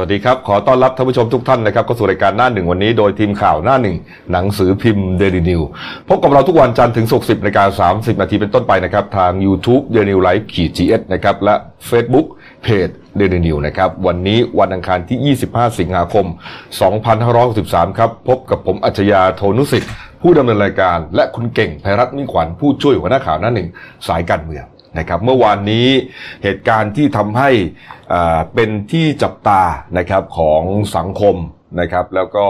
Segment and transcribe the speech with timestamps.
[0.00, 3.96] สวัสดีครับ ขอต้อนรับท่านผู้ชมทุกท่านนะครับเข้าสู่รายการหน้าหนึ่งวันนี้โดยทีมข่าวหน้าหนึ่ง
[4.32, 5.62] หนังสือพิมพ์เดลินิวส์
[6.08, 11.54] พบกับเราทุกวันจันทร์ถึงศุกร์สิบนาฬิกาสามสิบนาทีเป็นต้นไปนะครับ ทาง YouTube เดลินิวส์ขีดจีเอสนะครับ และ
[11.88, 12.26] Facebook
[12.62, 16.26] เพจเดลินิวส์นะครับ วันนี้วันอังคารที่ 25 สิงหาคม
[17.16, 19.90] 2563 ครับ พบกับผมอัจฉริยะโทนุสิทธิ์
[20.22, 23.68] ผู้ดำเนินรายการ และคุณเก่งไพรัตน์มิ่งขวัญผู้ช่วยหัวหน้าข่าวหน้าหนึ่ง
[24.08, 24.66] สายการเมือง
[24.98, 25.88] นะครับเมื่อวานนี้
[26.42, 27.50] เหตุการณ์ที่ทำให้
[28.12, 29.62] อ่าเป็นที่จับตา
[29.98, 30.62] นะครับของ
[30.96, 31.36] สังคม
[31.80, 32.46] นะครับแล้วก็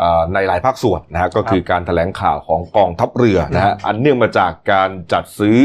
[0.00, 5.58] อ่าในหลายภาคส่วนนะฮะก็คือการแถลงข่าวของกองทัพเรือนะฮะอันเนื่องมาจากการจัดซื้อ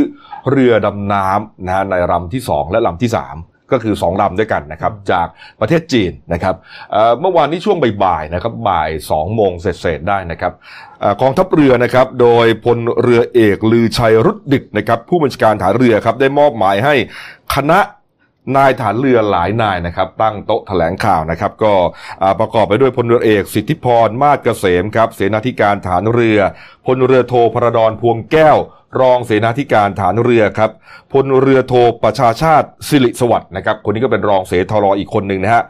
[0.51, 5.27] เรือดำน้ำนะฮะในลำที่ 2 และลำที่ 3 ก็คือ 2ลำด้วยกันนะครับจาก
[5.59, 6.55] ประเทศจีนนะครับ
[6.91, 10.53] เอ่อเมื่อวานนี้ช่วงบ่ายๆนะครับบ่าย2โมงเศษๆได้นะครับ
[11.01, 16.95] เอ่อกองทัพเรือนะครับโดยพลเรือเอกลือชัยรุดดิตนะครับผู้บัญชาการฐานเรือครับได้มอบหมายให้
[17.55, 17.79] คณะ
[18.57, 21.73] นายฐานเรือหลายนายนะครับตั้งโต๊ะแถลงข่าวนะครับ ก็
[22.21, 26.39] อ่าประกอบไปด้วยพลเรือเอกสิทธิพรมาศเกษมครับเสนาธิการฐานเรือ
[26.85, 28.57] พลเรือโทพระดอนพวงแก้ว
[29.01, 30.71] รองเสนาธิการฐานเรือครับ
[31.11, 35.63] พลเรือโทประชาชาติสิริสวัสดิ์นะครับคนนี้ก็เป็นรองเสทรอีกคนหนึ่งนะฮะ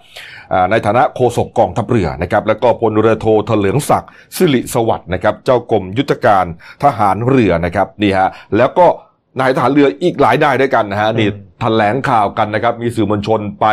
[0.53, 6.45] อ่าในฐานะโฆษกกองทัพเรือนะครับแล้วก็พลเรือโทเถลิงศักดิ์สิริสวัสดิ์นะครับเจ้ากรมยุทธการ
[6.84, 8.88] ทหารเรือนะครับนี่ฮะแล้วก็
[9.39, 11.30] นายทหารเรืออีกหลายนายด้วยกันนะฮะนี่
[11.62, 13.66] แถลงข่าวกันนะครับ มีสื่อมวลชนไป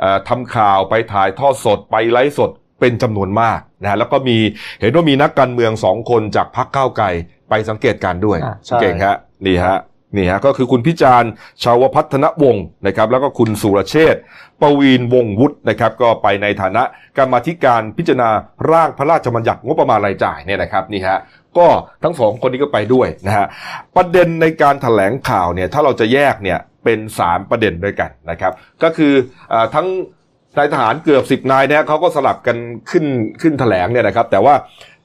[0.00, 2.50] เอ่อทำข่าวไปถ่ายทอดสดไปไลฟ์สด
[2.80, 4.36] เป็นจำนวนมากนะฮะแล้วก็มี
[4.80, 7.06] เห็นว่ามีนักการเมืองสองคนจากพรรคก้าวไกล
[7.48, 9.16] ไปสังเกตการณ์ด้วยอ่าใช่เก่งฮะ
[9.46, 9.78] นี่ฮะ
[10.16, 11.30] นี่ฮะก็คือคุณพิจารณ์
[11.62, 14.20] ชาวพัฒนวงศ์นะครับแล้วก็คุณสุรเชษฐ์
[14.60, 16.82] ปวีนวงศ์วุฒินะครับก็ไปในฐานะ
[17.18, 18.30] กรรมาธิการพิจารณา
[18.70, 21.18] ร่างพระราชบัญญัติงบประมาณรายจ่ายเนี่ยนะครับนี่ฮะ
[21.58, 21.66] ก็
[22.02, 23.46] ทั้งสองคนนี้ก็ไปด้วยนะฮะ
[23.96, 29.12] ประเด็นในการถแถลงข่าวเนี่ยถ้าเราจะแยกเนี่ยเป็นสามประเด็นด้วยกันนะครับก็คือ
[29.52, 29.86] อาทั้ง
[30.58, 32.56] นายทหารเกือบสิบนายเนี่ยเขาก็สลับกัน
[32.90, 33.04] ขึ้น
[33.40, 34.54] ขึ้นแถลงเนี่ยนะครับแต่ว่า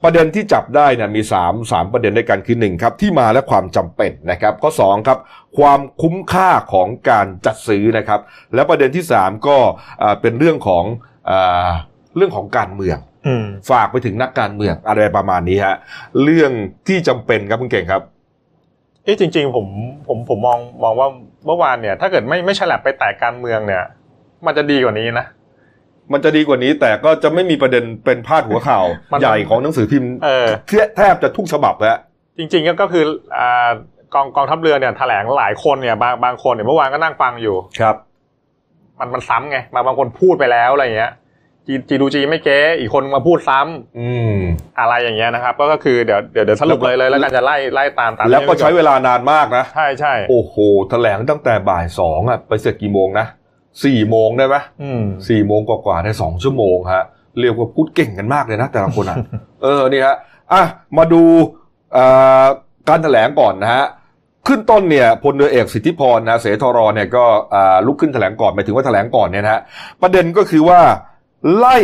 [0.03, 5.19] ประเด็นที่จับได้เนี่ยมี3 3ประเด็นด้วยกันคือ1ครับที่มาและความจำเป็นนะครับข้อ2ครับ
[5.57, 8.19] ความคุ้มค่าของการจัดซื้อนะครับ
[8.53, 9.57] และประเด็นที่ 3 ก็
[10.01, 10.83] อ่าเป็นเรื่องของ
[11.29, 11.69] อา
[12.17, 15.75] เรื่องของการเมืองอืมฝากไปถึงนักการเมืองอะไรประมาณนี้ฮะ
[16.23, 16.51] เรื่อง
[16.87, 18.01] ที่จำเป็นครับคุณเก่งครับ
[19.03, 19.67] เอ้จริง ๆ ผม
[20.07, 21.07] ผมผมมองมองว่า
[21.45, 23.83] เมื่อวานเนี่ย ถ้าเกิดไม่ไม่ฉลับไปแตกการเมืองเนี่ย
[24.45, 25.25] มันจะดีกว่านี้นะ
[26.13, 30.47] มันจะดีกว่านี้แต่ก็จะไม่มีประเด็นเป็นพาดหัวข่าวมันใหญ่ของหนังสือพิมพ์เออ
[30.97, 31.97] แทบจะทุกฉบับแล้ว
[32.37, 33.03] จริงๆก็ก็คือ
[33.37, 33.69] อ่า
[34.13, 37.95] กองกองทัพเรือเนี่ยแถลงหลายคนเนี่ยบางบางคนเนี่ยเมื่อวานก็นั่งฟังอยู่ครับ
[38.99, 41.13] มันมันซ้ำไงบางบางคนพูดไปแล้วอะไรอย่างเงี้ย
[41.67, 44.37] จีจีดูจีไม่เก๊อีกคนมาพูดซ้ำอืม
[44.79, 50.55] อะไรอย่างเงี้ยนะครับ ก็ก็คือเดี๋ยวเดี๋ยวเดี๋ยวสรุปเลยเลยแล้วกันจะไล่ไล่ตามตามแล้วก็ใช้เวลานานมากนะ ใช่ใช่โอ้โห
[50.89, 53.25] แถลงตั้งแต่บ่ายสองอะไปเสร็จกี่โมงนะ
[53.83, 57.05] สี่โมงได้ไหมอืมสี่โมงกว่าๆได้สองชั่วโมงฮะ
[57.39, 59.17] เรียกว่าพูดเก่งกันมากเลยนะแต่ละคนอะ
[59.63, 60.15] เออนี่ฮะ
[60.53, 60.63] อะ
[60.97, 61.23] มาดู
[61.93, 62.05] เอ่
[62.43, 62.45] อ
[62.89, 63.85] การแถลงก่อนนะฮะ
[64.47, 69.61] ขึ้นต้นเนี่ยพลเรือเอกสิทธิพรนะเสทรเนี่ยก็อ่าลุกขึ้นแถลงก่อนหมายถึงว่าแถลงก่อนเนี่ยนะฮะ
[70.01, 70.79] ประเด็นก็คือว่า
[71.57, 71.77] ไล่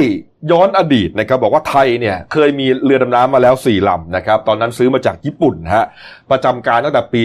[0.51, 5.85] ย้อนอดีตนะครับบอกว่าไทยเนี่ยเคยมีเรือดำน้ำมาแล้ว 4 ลำนะครับตอนนั้นซื้อมาจากญี่ปุ่นฮะ
[6.31, 7.22] ประจำการตั้งแต่ปี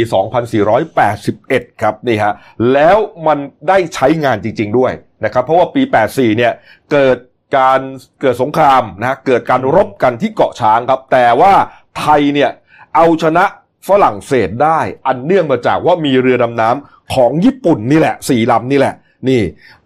[0.89, 2.33] 2481 ครับนี่ฮะ
[2.73, 3.39] แล้วมัน
[3.69, 4.93] ได้ใช้งานจริง ๆ ด้วย
[5.25, 6.53] นะครับเพราะว่าปี 84 เนี่ย
[6.93, 7.17] เกิด
[7.57, 7.81] การ
[8.21, 11.53] เกิดสงครามนะฮะเกิดการรบกันที่เกาะช้างครับ แต่ว่า
[11.99, 12.51] ไทยเนี่ย
[12.95, 13.45] เอาชนะ
[13.89, 18.95] ฝรั่งเศสได้ อันเนื่องมาจากว่ามีเรือดำน้ำของญี่ปุ่นนี่แหละสี่ลำนี่แหละ
[19.29, 19.41] นี่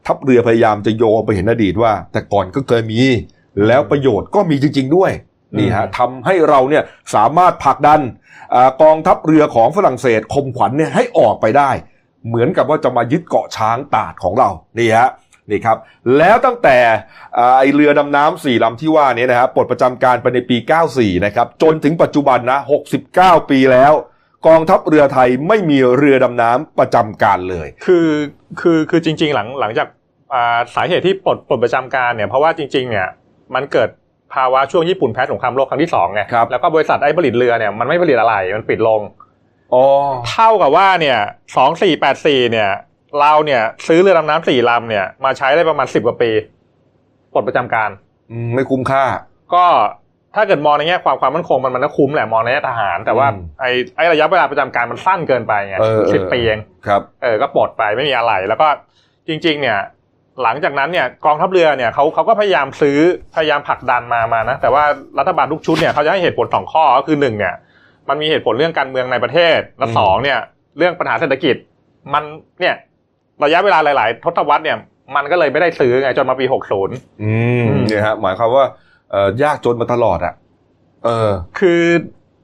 [0.06, 3.00] ทัพเรือพยายามจะโยงไปเห็นอดีตว่า แต่ก่อนก็เคยมี
[3.66, 5.10] แล้วประโยชน์ก็มีจริง ๆ ด้วย
[5.58, 6.82] นี่ฮะทำให้เราเนี่ย
[7.14, 8.00] สามารถผลักดัน
[8.54, 11.70] อากองทัพเรือของฝรั่งเศสคมขวัญเนี่ยให้ออกไปได้
[12.28, 15.08] เหมือนกับว่าจะมายึดเกาะช้างตาดของเรานี่ฮะ
[15.50, 15.78] นี่ครับ
[16.18, 16.78] แล้วตั้งแต่
[17.38, 20.56] อ่าไอเรือดำน้ำสี่ลำที่ว่านี้นะครับปลดประจำการไปในปี
[20.90, 22.58] 94 นะครับ จนถึงปัจจุบันนะ
[23.04, 23.92] 69 ปีแล้ว
[24.46, 28.08] กองทัพเรือไทยไม่มีเรือดำน้ำประจำการเลย คือ
[28.60, 29.88] คือคือจริง ๆ หลังหลังจาก
[30.34, 33.08] อ่าสาเหตุที่ปลดปลดประจำการเนี่ยเพราะว่าจริงๆเนี่ย
[33.54, 33.88] มันเกิด
[34.34, 39.00] ภาวะช่วงญี่ปุ่นแพ้สงครามโลกครั้งที่สองไงครับแล้วก็บริษัทไอ้ผลิตเรือเนี่ยมันไม่ผลิตอะไรมันปิดลง
[39.74, 39.84] อ๋อ
[40.30, 41.18] เท่ากับว่าเนี่ย
[41.56, 42.70] สองสี่แปดสี่เนี่ย
[43.20, 46.30] เราเนี่ยซื้อเรือดำน้ำสี่ลำเนี่ยมาใช้ได้ประมาณสิบกว่าปี
[47.32, 47.90] ปลดประจำการ
[48.30, 49.04] อืมไม่คุ้มค่า
[49.54, 49.64] ก็
[50.36, 58.68] ถ้าเกิดมองในแง่ความความมั่นคงมันมันก็คุ้มแหละมองในแง่ทหาร แต่ว่าอืมไอ้ไอ้ระยะเวลาประจำการมันสั้นเกินไปไงเออเออสิบปีเองครับเออก็ปลดไปไม่มีอะไรแล้วก็
[59.28, 59.78] จริง ๆ เนี่ย
[60.42, 62.98] หลังจากนั้นเนี่ยกองทัพเรือเนี่ยเขาเขาก็พยายามซื้อ
[63.36, 64.84] พยายามผลักดันมามานะแต่ว่า
[65.18, 67.54] รัฐบาลทุกชุดเนี่ยเขาจะให้เหตุผลสองข้อก็คือหนึ่งเนี่ย
[68.08, 70.38] มันมีเหตุผลเรื่องการเมืองในประเทศและอืมสองเนี่ย
[70.78, 71.56] เรื่องปัญหาเศรษฐกิจ
[72.14, 72.24] มัน
[72.60, 72.74] เนี่ย
[73.44, 74.78] ระยะเวลาหลาย ๆ ทศวรรษเนี่ย
[75.16, 78.74] มันก็เลยไม่ได้ซื้อไงจนมาปีหกศูนย์อืมอืมเนี่ยฮะหมายความว่าเอ่อ
[79.42, 80.34] ยากจนมาตลอดอะ
[81.04, 81.82] เออ คือ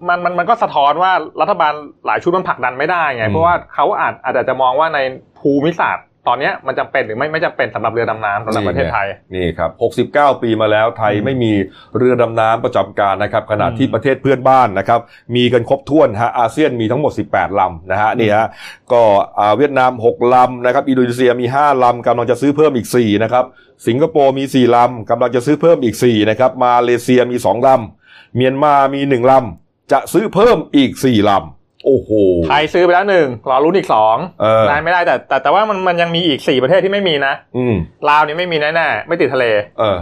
[0.08, 1.72] มันมันมันก็สะท้อนว่ารัฐบาล
[2.06, 4.98] หลายชุดมันผลักดันไม่ได้ไงอืมเพราะว่าเขาอาจอาจจะมองว่าใน
[5.38, 9.70] ภูมิศาสตร์ ตอนเนี้ยมันจำเป็นหรือไม่ไม่จำเป็นสำหรับเรือดำน้ำสำหรับประเทศไทยนี่ครับ
[10.06, 11.52] 69 ปีมาแล้วไทยอืมไม่มี
[11.96, 15.00] เรือดำน้ำประจำการนะครับขณะอืมที่ประเทศเพื่อนบ้านนะครับ
[15.36, 18.46] มีกันครบถ้วนฮะอาเซียนมีทั้งหมด 18 ลำนะฮะนี่ฮะ
[18.92, 19.02] ก็
[19.38, 23.44] อ่าเวียดนาม 6 ลำนะครับอินโดนีเซียมี 5 ลำกำลังจะซื้อเพิ่มอีก 4 นะครับ
[23.86, 32.10] สิงคโปร์มี 4 ลำกำลังจะซื้อเพิ่มอีก 4 นะครับ มาเลเซียมี 2 ลำเมียนมามี 1 ลำจะซื้อเพิ่มอีก 4 ลำ โอ้โห
[32.46, 37.74] ไทยซื้อไปแล้วหนึ่งรอรุ่นอีกสองเออนายไม่ได้แต่ แต่แต่ว่ามันมันยังมีอีกสี่ประเทศที่ไม่มีนะอืม
[38.08, 39.46] ลาวนี่ไม่มีแน่ๆไม่ติดทะเล
[39.78, 39.98] เออ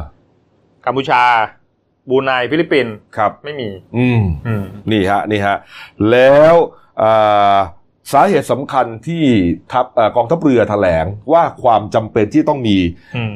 [0.86, 1.22] กัมพูชา
[2.08, 5.56] บรูไนฟิลิปปินส์ครับไม่มี อืมอืมนี่ฮะนี่ฮะ
[6.10, 6.54] แล้ว
[7.02, 7.56] อ่า
[8.12, 9.24] สาเหตุสำคัญที่
[9.72, 12.76] ทัพเอ่อกองทัพเรือแถลงว่าความจำเป็นที่ต้องมี
[13.16, 13.34] อืม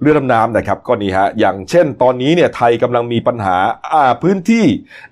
[0.00, 3.56] เรือดำน้ำนะครับ ก็นี่ฮะอย่างเช่นตอนนี้เนี่ยไทยกำลังมีปัญหา
[3.92, 4.64] อ่าพื้นที่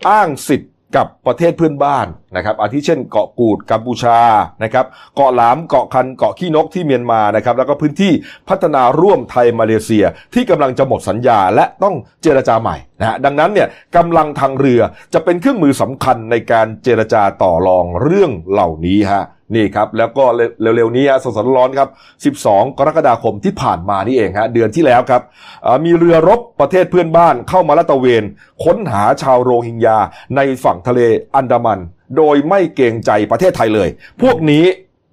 [0.09, 2.07] อ้างสิทธิ์ กับประเทศเพื่อนบ้าน
[2.37, 4.19] นะครับอาทิเช่นเกาะกูดกัมพูชา
[4.65, 4.87] นะครับ
[5.17, 8.13] เกาะหลามเกาะคันเกาะขี้นกที่เมียนมานะครับแล้วก็พื้นที่
[8.49, 10.05] พัฒนาร่วมไทยมาเลเซีย
[10.35, 14.81] ที่กำลังจะหมดสัญญาและต้องเจรจาใหม่ นะดังนั้นเนี่ยกำลังทางเรือ
[15.15, 19.25] จะเป็นเครื่องมือสำคัญในการเจรจาต่อรองเรื่องเหล่านี้ฮะ
[19.57, 20.25] นี่ครับแล้วก็
[20.63, 21.89] เร็วๆนี้ฮะสดๆร้อนครับ
[22.37, 25.23] 12 กรกฎาคมที่ผ่านมานี่เองฮะเดือนที่แล้วครับ
[25.85, 28.23] มีเรือรบประเทศเพื่อนบ้านเข้ามาลาดตะเวน
[28.65, 29.99] ค้นหาชาวโรฮิงญา
[30.37, 31.01] ในฝั่งทะเล
[31.35, 31.79] อันดามัน
[32.17, 33.89] โดยไม่เกรงใจประเทศไทยเลย
[34.23, 34.65] พวกนี้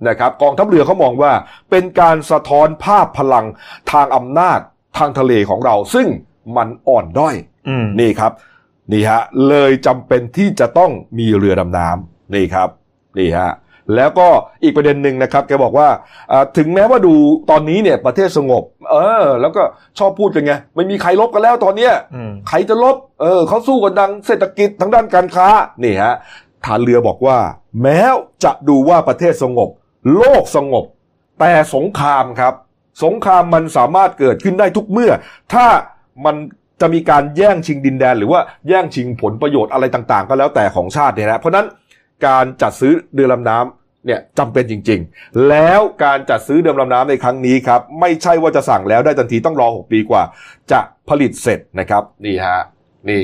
[0.08, 1.34] นะครับกองทัพเรือเขามองว่า
[1.70, 3.46] เป็นการสะท้อนภาพพลัง
[3.92, 4.60] ทางอำนาจ
[4.98, 6.08] ทางทะเลของเรา ซึ่ง
[6.58, 7.36] มันอ่อนด้อย
[8.00, 8.32] นี่ครับ
[8.92, 12.70] นี่ฮะ เลยจำเป็นที่จะต้องมีเรือดำน้ำนี่ครับ
[13.18, 13.52] นี่ฮะ
[13.96, 14.28] แล้วก็
[14.64, 15.90] อีกประเด็นหนึ่งนะครับ แกบอกว่า
[16.32, 17.14] อ่าถึงแม้ว่าดู
[17.50, 19.62] ตอนนี้เนี่ยประเทศสงบ เออ แล้วก็
[20.00, 25.48] ชอบพูดกันไง ไม่มีใครลบกันแล้วตอนเนี้ยอืมใครจะลบ เออเขาสู้กันดังเศรษฐกิจทางด้านการค้า
[25.84, 26.16] นี่ฮะ
[26.66, 27.38] ฐานเรือบอกว่า
[27.82, 28.00] แม้
[28.44, 29.70] จะดูว่าประเทศสงบ
[30.16, 30.86] โลกสงบ
[31.40, 32.54] แต่สงครามครับ
[33.04, 35.12] สงครามมันสามารถเกิดขึ้นได้ทุกเมื่อ
[35.54, 35.66] ถ้า
[36.26, 36.36] มัน
[36.82, 41.66] จะมีการแย่งชิงดินแดน หรือว่าแย่งชิงผลประโยชน์อะไรต่างๆ ก็แล้วแต่ของชาติเนี่ยนะเพราะนั้น
[42.28, 50.24] การจัดซื้อเรือลำน้ำเนี่ยจำเป็นจริง ๆ แล้วการจัดซื้อเรือลำน้ำในครั้งนี้ครับ ไม่ใช่ว่าจะสั่งแล้วได้ทันทีต้องรอ 6 ปีกว่า
[50.72, 50.80] จะ
[51.10, 52.60] ผลิตเสร็จนะครับ นี่ฮะ
[53.10, 53.24] นี่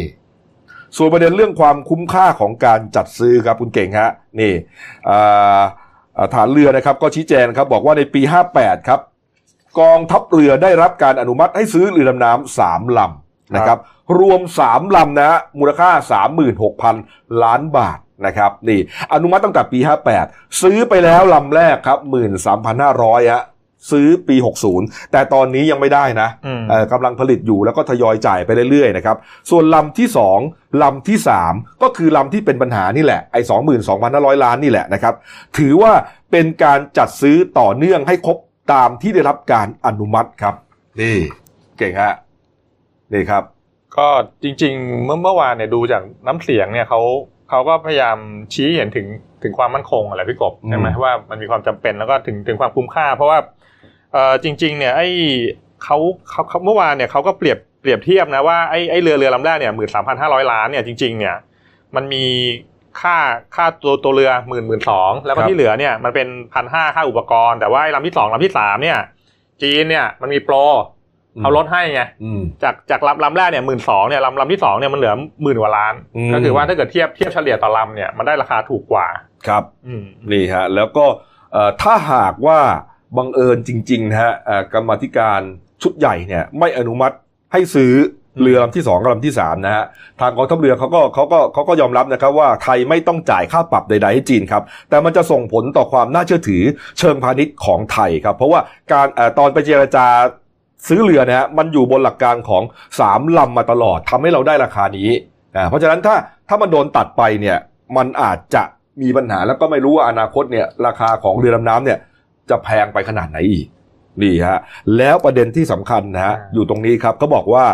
[0.98, 4.10] ส่วนประเด็นเรื่องความคุ้มค่าของการจัดซื้อครับคุณเก่งฮะ
[4.40, 4.54] นี่
[6.34, 8.22] ฐานเรือนะครับ ก็ชี้แจงครับ บอกว่าในปี
[8.56, 9.00] 58 ครับ
[9.80, 13.21] กองทัพเรือได้รับการอนุมัติให้ซื้อเรือดำน้ำสามลำ
[13.56, 13.80] นะครับ
[14.20, 15.92] รวม 3 ลำนะฮะมูลค่า
[16.66, 18.80] 36,000 ล้านบาทนะครับนี่
[19.14, 19.80] อนุมัติตั้งแต่ปี
[20.20, 22.00] 58 ซื้อไปแล้วลำแรกครับ
[22.66, 23.44] 13,500ฮะ
[23.92, 24.36] ซื้อปี
[24.74, 29.18] 60 แต่ตอนนี้ยังไม่ได้นะอืมเอ่อกำลังผลิตอยู่แล้วก็ทยอยจ่ายไปเรื่อยๆนะครับ
[29.50, 30.08] ส่วนลำที่
[30.44, 31.18] 2 ลำที่
[31.50, 35.14] 3 ก็คือลำที่เป็นปัญหานี่แหละ ไอ้สองหมื่นสองพันห้าร้อยล้านนี่แหละนะครับ
[35.58, 35.94] ถือว่า
[36.32, 38.38] เป็นการจัดซื้อต่อเนื่องให้ครบ
[38.74, 40.56] ตามที่ได้รับการอนุมัติครับ
[41.02, 41.18] นี่
[41.78, 42.14] เก่งฮะ
[43.14, 43.44] นี่ครับ
[43.98, 44.08] ก็
[44.44, 47.02] จริง ๆ เมื่อเมื่อวานเนี่ยดูจากน้ำเสียงเนี่ยเขา
[47.50, 48.18] เขาก็พยายาม
[48.54, 49.08] ชี้เห็นถึง
[49.44, 53.40] ถึงความมั่นคงอะไรพี่กบอืมใช่ไหมว่ามันมีความจำเป็นแล้วก็ถึงถึงความคุ้มค่า เพราะว่า
[54.14, 55.10] เออจริง ๆ เนี่ยไอ้
[55.84, 55.98] เขา
[56.30, 61.36] เขาเขาเมื่อวานเนี่ยเขาก็เปรียบเปรียบเทียบนะว่าไอ้ไอ้เรือเรือลำแรกเนี่ยหมื่นสามพันห้าร้อยล้านเนี่ยจริง ๆ เนี่ย
[61.96, 62.26] มันมี
[63.02, 63.18] ค่า
[63.56, 69.00] ค่าตัวตัวเรือหมื่นหมื่นสองแล้วก็ครับที่เหลือเนี่ยมันเป็นพันห้าค่าอุปกรณ์แต่ว่าไอ้ลำที่สองลำที่สามเนี่ย
[69.62, 70.56] จีนเนี่ยมันมีโปร
[71.38, 79.08] เอาลดให้ไงอืมจากจากลำลำแรกเนี่ยหมื่นสองเนี่ยลำลำที่สองเนี่ยมันเหลือหมื่นกว่าล้านอืมก็คือว่าถ้าเกิดเทียบเทียบเฉลี่ยต่อลำเนี่ยมันได้ราคาถูกกว่า
[79.48, 81.06] ครับอืมนี่ฮะแล้วก็
[81.54, 82.60] เอ่อถ้าหากว่า
[83.18, 85.42] บังเอิญจริงๆนะฮะเอ่อกรรมาธิการ
[85.84, 87.16] ชุดใหญ่เนี่ยไม่อนุมัติ
[87.52, 87.94] ให้ซื้อ
[88.42, 89.86] เรือลำที่สองกับลำที่สามนะฮะ
[90.20, 96.64] ทางกองทัพเรือเขาก็เขาก็เขาก็ยอมรับนะครับว่าไทยไม่ต้องจ่ายค่าปรับใดๆให้จีนครับแต่มันจะส่งผลต่อความน่าเชื่อถือ
[97.00, 98.60] เชิงพาณิชย์ของไทยครับเพราะว่า
[98.94, 100.06] การเอ่อตอนไปเจรจา
[100.88, 102.64] ซื้อเรือนะฮะมันอยู่บนหลักการของ
[103.00, 105.10] สามลำมาตลอดทำให้เราได้ราคานี้
[105.56, 106.16] อ่าเพราะฉะนั้นถ้า
[106.48, 107.58] ถ้ามันโดนตัดไปเนี่ย
[107.98, 108.64] มันอาจจะ
[109.02, 112.00] มีปัญหาแล้วก็ไม่รู้ว่าอนาคตเนี่ยราคาของเรือดำน้ำเนี่ย
[112.50, 113.68] จะแพงไปขนาดไหนอีก
[114.22, 114.60] นี่ฮะ
[114.98, 117.66] แล้วประเด็นที่สำคัญนะฮะอ่าอยู่ตรงนี้ครับเขาบอกว่า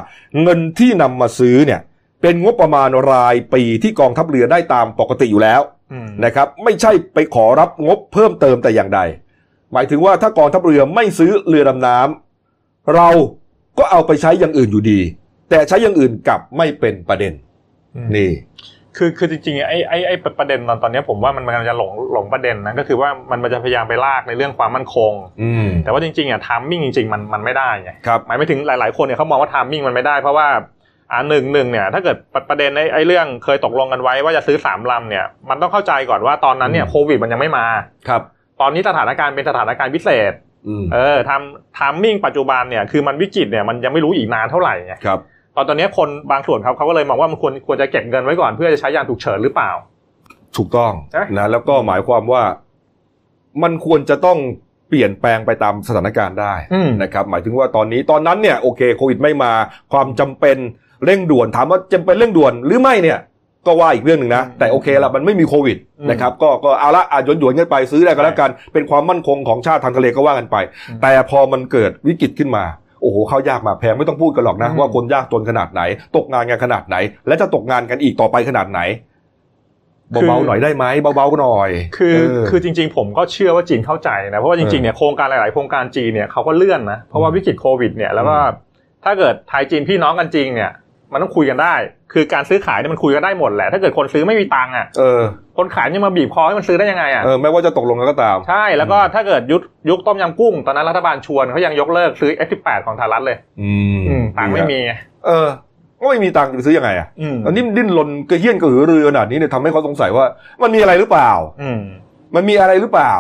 [0.42, 1.82] เงินที่นำมาซื้อเนี่ย
[2.22, 5.62] เป็นงบประมาณรายปีที่กองทัพเรือได้ตามปกติอยู่แล้ว
[5.92, 9.00] อืมนะครับไม่ใช่ไปขอรับงบเพิ่มเติมแต่อย่างใด
[9.74, 12.27] หมายถึงว่าถ้ากองทัพเรือไม่ซื้อเรือดำน้ำ
[12.96, 13.10] เรา
[13.80, 15.00] ก็เอาไปใช้อย่างอื่นอยู่ดี
[15.50, 17.34] แต่ใช้อย่างอื่นกลับไม่เป็นประเด็น
[17.96, 18.32] อืมนี่
[18.98, 30.48] คือคือจริงๆไอ้ไอ้ไอ้ประเด็นตอนตอนนี้ผมว่ามันมันจะหลงหลงประเด็นนะก็คือว่ามันมันจะพยายามไปลากในเรื่องความมั่นคงอืมแต่ว่าจริงๆอะทามมิ่งจริงๆมันมันไม่ได้ไงครับหมายไม่ถึงหลายๆคนเนี่ยเขามองว่าทามมิ่งมันไม่ได้เพราะว่า
[31.12, 32.18] อ่าหนึ่งหนึ่งเนี่ย ถ้าเกิด
[32.50, 37.66] ประเด็นไอ้ไอ้เรื่องเคยตกลงกันไว้ว่าจะซื้อสามลำเนี่ยมันต้องเข้าใจก่อนว่าตอนนั้นเนี่ยอืมโควิดมันยังไม่มา
[38.08, 38.22] ครับ
[38.62, 40.47] ตอนนี้สถานการณ์เป็นสถานการณ์พิเศษอืม
[40.94, 45.20] เออทำทามมิ่งปัจจุบันเนี่ยคือมันวิกฤตเนี่ยมันยังไม่รู้อีกนานเท่าไหร่ไงครับ
[45.56, 49.72] ตอนตอนนี้คนบางส่วนเขาเขาก็เลยมองว่ามันควรควรจะเก็บเงินไว้ก่อนเพื่อจะใช้ยามฉุกเฉินหรือเปล่า
[50.58, 52.44] ถูกต้องใช่ไหมนะแล้วก็หมายความว่า
[53.64, 54.38] มันควรจะต้อง
[54.88, 59.52] เปลี่ยนแปลงไปตามสถานการณ์ได้อืมนะครับ หมายถึงว่าตอนนี้ตอนนั้นเนี่ยโอเคโควิดไม่มา
[59.92, 60.58] ความจำเป็น
[61.06, 63.20] เร่งด่วนถามว่าจำเป็นเร่งด่วนหรือไม่เนี่ย
[63.66, 70.56] ก็ว่าอีกเรื่องหนึ่งนะ แต่โอเคละมันไม่มีโควิดอืมนะครับก็ก็เอาละอะหยวนหยวนๆกันไปซื้อได้ก็แล้วกัน เป็นความมั่นคงของชาติทางทะเลก็ว่ากันไป
[70.90, 72.64] อืมแต่พอมันเกิดวิกฤตขึ้นมา
[73.02, 75.82] โอ้โหเข้ายากมากแพงไม่ต้องพูดกันหรอกนะอืมว่าคนยากจนขนาดไหน
[76.16, 76.96] ตกงานกันขนาดไหน
[77.28, 78.82] และจะตกงานกันอีกต่อไปขนาดไหน
[80.12, 88.38] เบาๆหน่อยได้ไหมเบาๆหน่อย คือเออคือจริง ๆ ผมก็เชื่อว่าจีนเข้าใจนะเพราะว่าจริงๆเนี่ยโครงการหลายๆโครงการจีนเนี่ยเขาก็เลื่อนนะเพราะว่าวิกฤตโควิดเนี่ยแล้วก็
[89.04, 90.72] ถ้าเกิดไทยจีนพี่น้องกันจริงเนี่ย
[91.14, 91.76] มันต้องคุยกันได้
[92.14, 95.22] คือการซื้อขายเนี่ยมันคุยกันได้หมดแหละ ถ้าเกิดคนซื้อไม่มีตังค์อะเออ
[95.58, 104.94] คนขายยังมาบีบคอให้มันซื้อได้ยังไงอะเออไม่ว่าจะตกลงกันก็ตาม ใช่ แล้วก็ถ้าเกิดยุคยุคต้มยำกุ้ง ตอนนั้นรัฐบาลชวนเขายังยกเลิกซื้อ F18 ของไทยรัฐเลยอืมอืมตังค์ไม่มีไง
[105.28, 105.48] เออ
[106.00, 110.26] ก็ไม่มีตังค์จะไปซื้อยังไงอะอืมอันนี้ดิ้นรนกระเฮี้ยนกระหือรือขนาดนี้เนี่ยทำให้เขาสงสัยว่า
[110.64, 111.80] มันมีอะไรหรือเปล่า อืม
[112.36, 113.14] มันมีอะไรหรือเปล่า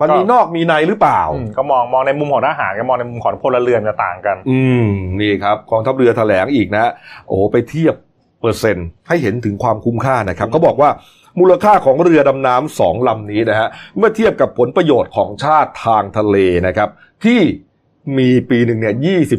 [0.00, 4.86] มันมีก็นอกมีในหรือเปล่าอืมก็มองมองในมุมของทหารกับมองในมุมของพลเรือนจะต่างกัน อืม
[5.20, 6.92] นี่ครับกองทัพเรือแถลงอีกนะ
[7.26, 7.94] โอ้โหไปเทียบ
[8.40, 10.90] เปอร์เซ็นต์ให้เห็นถึงความคุ้มค่านะครับเขาบอกว่า
[11.38, 16.36] มูลค่าของเรือดำน้ำสองลำนี้นะฮะเมื่อเทียบกับผลประโยชน์ของชาติทางทะเล
[16.66, 16.88] นะครับ
[17.24, 17.40] ที่
[18.18, 18.94] มีปีหนึ่งเนี่ย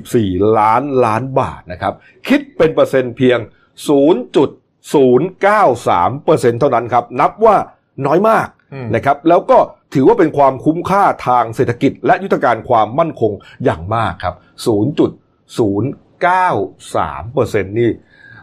[0.06, 1.94] 24 ล้านล้านบาทนะครับ
[2.28, 3.40] คิดเป็นเปอร์เซ็นต์เพียง
[3.88, 7.56] 0.093เปอร์เซ็นต์เท่านั้นครับ นับว่า
[8.06, 9.58] น้อยมากอืมนะครับ แล้วก็
[9.94, 13.32] ถือว่าเป็นความคุ้มค่าทางเศรษฐกิจ และยุทธการความมั่นคง
[13.66, 14.36] อย่างมากครับ
[16.30, 17.92] 0.093เปอร์เซ็นต์นี่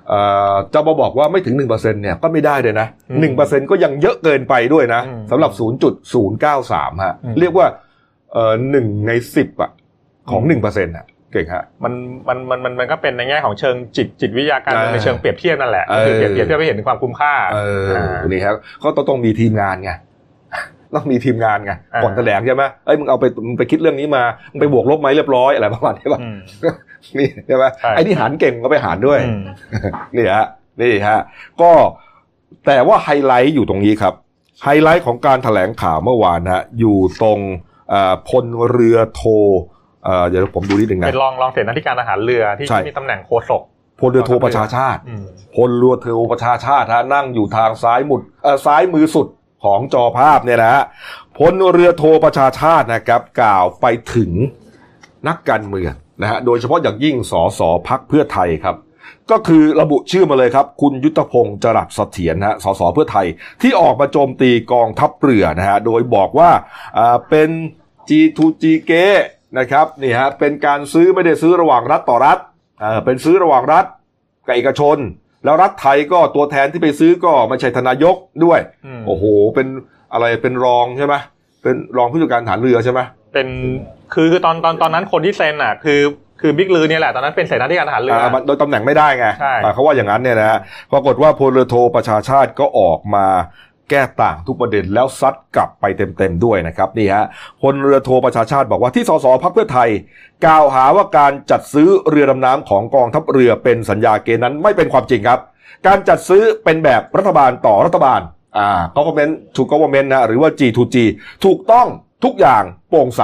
[0.08, 0.20] เอ่
[0.52, 5.50] อจะมาบอกว่าไม่ถึง 1%เนี่ยก็ไม่ได้เลยนะอืม1%ก็ยังเยอะเกินไปด้วยนะอืมสำหรับ
[6.28, 7.66] 0.093 ฮะอืมเรียกว่า
[8.32, 9.70] เอ่อหนึ่งในสิบอะ
[10.30, 11.92] ของ 1%อะเก่งฮะมัน
[12.28, 19.90] มันมันมันมันก็เป็นในแง่ของเชิงจิตจิตวิทยาการเออในเชิงเปรียบเทียบนั่นแหละเออก็คือเปรียบเทียบเพื่อให้เห็นถึงความคุ้มค่าเอออ่านี่ครับเขาต้องต้องมีทีมงานไง
[20.94, 26.38] ต้องมีทีมงานไงอ่าก่อนแถลงใช่ไหมเอ้ยมึงเอาไปมึงไปคิดเรื่องนี้มามึงไปบวกลบไหมเรียบร้อยอะไรประมาณนี้ป่ะอืม
[27.18, 29.42] นี่ใช่ไหมใช่ไอ้ที่หารเก่งก็ไปหารด้วยอืม
[30.16, 30.46] นี่ฮะ
[30.80, 31.20] นี่ฮะ
[31.60, 31.70] ก็
[32.66, 34.14] แต่ว่าไฮไลท์อยู่ตรงนี้ครับ
[34.64, 37.38] ไฮไลท์ของการแถลงข่าวเมื่อวานฮะอยู่ตรง
[37.90, 39.22] เอ่อพลเรือโท
[40.04, 43.62] เอ่อเดี๋ยวผมดูนิดหนึ่งนะเป็นรองรองเสนาธิการทหารเรือที่ใช่มีตำแหน่งโฆษก
[44.00, 45.24] พลเรือโทประชาชาติอืม
[45.56, 49.26] พลเรือโทประชาชาติฮะนั่งอยู่ทางซ้ายมุดเอ่อซ้ายมือสุด
[49.64, 50.82] ของจอภาพเนี่ยนะฮะ
[51.36, 54.32] พลเรือโทประชาชาตินะครับ กล่าวไปถึง
[55.28, 58.76] นักการเมืองนะฮะโดยเฉพาะอย่างยิ่งสสพักเพื่อไทยครับ
[59.30, 63.26] ก็คือระบุชื่อมาเลยครับ คุณยุทธพงศ์จรัสเสถียรนะฮะสสเพื่อไทย
[63.62, 66.50] ที่ออกมาโจมตีกองทัพเรือนะฮะโดยบอกว่า
[66.98, 67.50] อ่าเป็น
[68.08, 68.92] G2G เก
[69.58, 72.38] นะครับนี่ฮะเป็นการซื้อไม่ได้ซื้อระหว่างรัฐต่อรัฐ
[72.82, 73.84] อ่าเป็นซื้อระหว่างรัฐ
[74.46, 74.96] กับเอกชน
[75.46, 79.24] แล้วรัฐไทยก็ตัวแทนที่ไปซื้อก็ไม่ใช่ธนายกด้วยอืมโอ้โห
[79.54, 79.66] เป็น
[80.12, 81.14] อะไรเป็นรองใช่ไหม
[81.62, 83.00] เป็นรองผู้จัดการฐานเรือใช่ไหม
[83.32, 83.48] เป็น
[84.14, 86.00] คือคือตอนตอนตอนนั้นคนที่เซ็นอะ คือ
[86.40, 90.58] คือบิ๊กลือเนี่ยแหละตอนนั้นเป็นเสนาธิการทหารเรือออ่ามันโดยตำแหน่งไม่ได้ไงใช่อ่าเขาว่าอย่างนั้นเนี่ยนะฮะ
[90.92, 93.26] ปรากฏว่าพลเรือโทประชาชาติก็ออกมา
[93.90, 97.24] แก้ต่างทุกประเด็นแล้วซัดกลับไปเต็มๆด้วยนะครับนี่ฮะ
[97.62, 99.88] พลเรือโทประชาชาติบอกว่าที่สสพักเพื่อไทย
[100.46, 105.40] กล่าวหาว่าการจัดซื้อเรือดำน้ำของกองทัพเรือเป็นสัญญาเกณฑ์นั้นไม่เป็นความจริงครับ
[105.86, 108.20] การจัดซื้อเป็นแบบรัฐบาลต่อรัฐบาล
[108.58, 110.96] อ่า government to government นะหรือว่า G2G
[111.44, 111.86] ถูกต้อง
[112.24, 113.22] ทุกอย่างโปร่งใส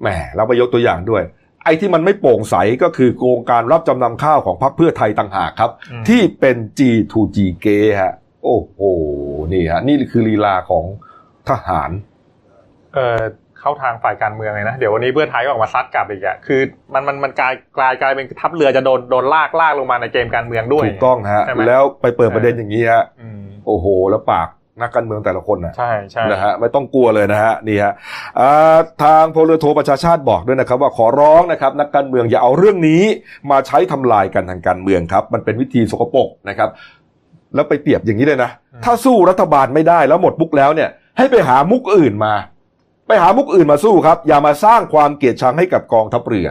[0.00, 1.22] แหมเราไปยกตัวอย่างด้วย
[1.64, 7.66] ไอ้ที่มันไม่โปร่งใสก็คือโครงการรับจำนำข้าวของพรรคเพื่อไทยต่างหากครับอืมที่เป็น G2G เก
[8.00, 8.78] ฮะ โอ้โห
[9.52, 10.84] นี่ฮะนี่คือลีลาของ
[11.48, 11.90] ทหาร
[12.94, 13.18] เออ
[13.60, 16.60] เข้าทางฝ่ายการเมืองเลยนะ เดี๋ยววันนี้เพื่อไทยก็ออกมาซัดกลับอีกอะคือ
[16.94, 24.48] มันมันมันกลายกลายกลายเป็นทัพเรือจะโดนโดนลากลากลงมาในเกมการเมืองด้วยถูกต้องฮะใช่ไหมแล้วไปเปิดประเด็นอย่างนี้ฮะอืมโอ้โห แล้วปาก
[24.80, 27.92] นักการเมืองแต่ละคนนะใช่ใช่นะฮะไม่ต้องกลัวเลยนะฮะนี่ฮะ
[28.40, 33.02] อ่าทางพลเรือโทประชาชาติบอกด้วยนะครับ ว่าขอร้องนะครับ นักการเมืองอย่าเอาเรื่องนี้
[33.50, 36.68] มาใช้ทำลายกันทางการเมืองครับ มันเป็นวิธีสกปรกนะครับ
[37.54, 38.50] แล้วไปเปรียบอย่างนี้เลยนะ
[38.84, 42.34] ถ้าสู้รัฐบาลไม่ได้แล้วหมดมุกแล้วเนี่ย ให้ไปหามุกอื่นมา
[43.06, 46.48] ไปหามุกอื่นมาสู้ครับ อย่ามาสร้างความเกลียดชังให้กับกองทัพเรือ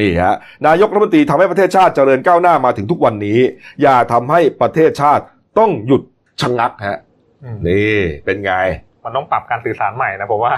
[0.00, 0.34] นี่ฮะ
[0.66, 3.38] นายกรัฐมนตรีทำให้ประเทศชาติเจริญก้าวหน้ามาถึงทุกวันนี้
[3.82, 5.24] อย่าทำให้ประเทศชาติ
[5.58, 6.02] ต้องหยุด
[6.40, 6.98] ชะงักฮะ
[7.44, 8.52] อืมนี่เป็นไง
[9.04, 10.52] มันต้องปรับการสื่อสารใหม่นะผมว่า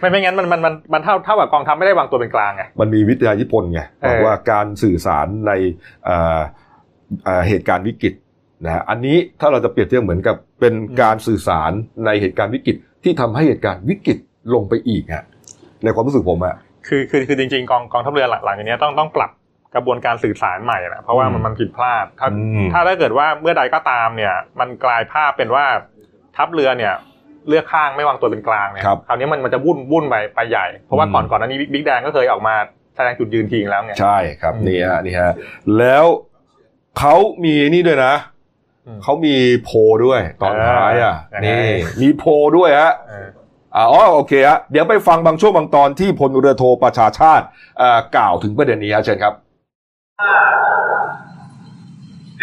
[0.00, 5.52] ไม่ไม่งั้นมันมันมันมันเท่าเท่ากับกองทัพไม่ได้วางตัวเป็นกลางไงมันมีวิทยานิพนธ์ไงเออบอกว่าการสื่อสารใน
[6.04, 6.40] เอ่อ
[7.24, 8.14] เอ่อเหตุการณ์วิกฤต
[8.64, 11.72] นะฮะอันนี้ถ้าเราจะเปรียบเทียบเหมือนกับเป็นการสื่อสาร
[12.06, 14.18] ในเหตุการณ์วิกฤตที่ทำให้เหตุการณ์วิกฤต
[14.54, 15.24] ลงไปอีกฮะ
[15.84, 16.56] ในความรู้สึกผมอะ
[16.88, 19.30] คือคือคือจริงๆกองกองทัพเรือหลังหลังจากนี้ต้องต้องปรับ
[19.74, 25.64] กระบวนการสื่อสารใหม่นะเพราะว่ามันมันผิดพลาด ถ้าอืมถ้าถ้าเกิดว่าเมื่อใดก็ตามเนี่ย มันกลายภาพเป็นว่า
[26.36, 26.94] ทัพเรือเนี่ย
[27.48, 32.54] เลือกข้างไม่วางตัวเป็นกลางเนี่ยครับคราวนี้มันมันจะวุ่นวุ่นไปไปใหญ่ เพราะว่าอืมก่อนก่อนหน้านี้บิ๊กแดงก็เคยออกมา
[32.96, 35.32] แสดงจุดยืนทิ้งแล้วไงใช่ครับอืมนี่ฮะนี่ฮะ
[35.78, 36.04] แล้ว
[36.98, 37.14] เขา
[37.44, 38.31] มีนี่ด้วยนะอืม
[39.02, 41.72] เขามีโพลด้วยตอนท้ายอะเออยังไงนี่
[42.02, 43.28] มีโพลด้วยฮะเออ
[43.76, 47.44] อ๋อโอเคฮะเดี๋ยวไปฟังบางช่วงบางตอนที่พลเรือโทประชาชาติ
[47.78, 49.34] เอ่อกล่าวถึงประเด็นนี้ฮะเชิญครับ
[50.20, 50.34] ว่า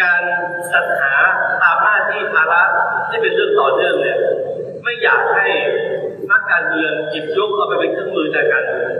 [0.00, 0.22] การ
[0.72, 1.14] จัดหา
[1.62, 2.62] ตามหน้าที่ภาระ
[3.08, 4.18] ที่เป็นเรื่องต่อเนื่องเนี่ย
[4.82, 5.46] ไม่อยากให้
[6.30, 8.92] นักการเมืองหยิบยกเอาไปเป็นเครื่องมือในการเมือง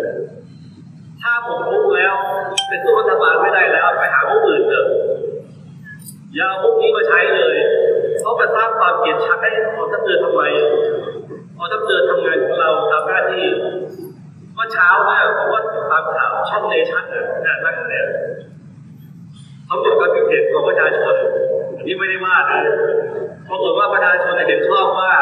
[1.22, 2.14] ถ้าผมมุกแล้ว
[2.68, 4.86] เป็นตัวรัฐบาลไม่ได้แล้วไปหาพวกอื่นเถอะ
[6.34, 7.56] อย่าเอาพวกนี้มาใช้เลย
[8.20, 10.42] เขาไปสร้างความเกลียดชังให้กอทัพเรือทำไม
[11.56, 13.46] กอทัพเรือทำงานของเราตามหน้าที่
[14.54, 17.24] เมื่อเช้าเนี่ยผมว่าตามข่าวช่องเนชั่นเนี่ย
[17.64, 18.06] นั่งเนี่ย
[19.66, 21.14] เขาตรวจความคิดเห็นของประชาชน
[21.76, 22.60] อันนี้ไม่ได้ว่านะ
[23.48, 25.12] ปรากฏว่าประชาชนเห็นชอบว่า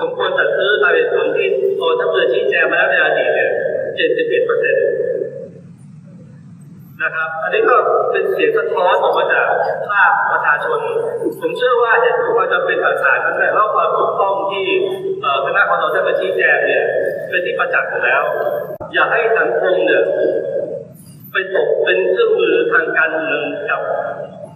[0.00, 1.48] สมควรจัดซื้อตามเหตุผลที่
[1.80, 3.50] กองทัพเรือชี้แจงมาแล้วในอดีตเนี่ย
[3.98, 4.84] 71เปอร์เซ็นต์
[7.02, 7.76] นะครับ อันนี้ก็
[8.12, 9.46] เป็นเสียงสะท้อนออกมาจาก
[9.88, 10.78] ภาคประชาชน
[11.40, 14.66] ผมเชื่อว่าเหตุผลควาจำเป็นต่างๆนั้นเนี่ยแล้วความถูกต้องที่
[15.46, 16.84] คณะกรรมการมาชี้แจงเนี่ย
[17.28, 18.22] เป็นที่ประจักษ์อยู่แล้ว
[18.92, 20.04] อย่าให้สังคมเนี่ย
[21.32, 23.80] ไปตกเป็นเครื่องมือทางการเมืองกับ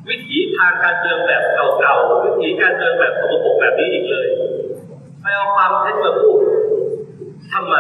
[0.08, 1.42] วิถีทางการเมืองแบบ
[1.80, 4.28] เก่าๆวิถีการเมืองแบบสกปรกแบบนี้อีกเลย
[5.22, 6.38] ไปเอาความเท็จมาพูด
[7.52, 7.76] ทำไม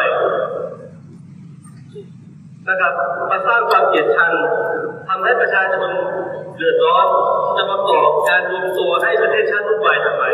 [2.68, 2.92] นะครับ
[3.30, 4.32] มาสร้างความเกลียดชัง
[5.08, 5.90] ทำให้ประชาชน
[6.56, 7.06] เดือดร้อน
[7.56, 10.24] จะประกอบการรวมตัวให้ประเทศชาติรุ่นวายทำไม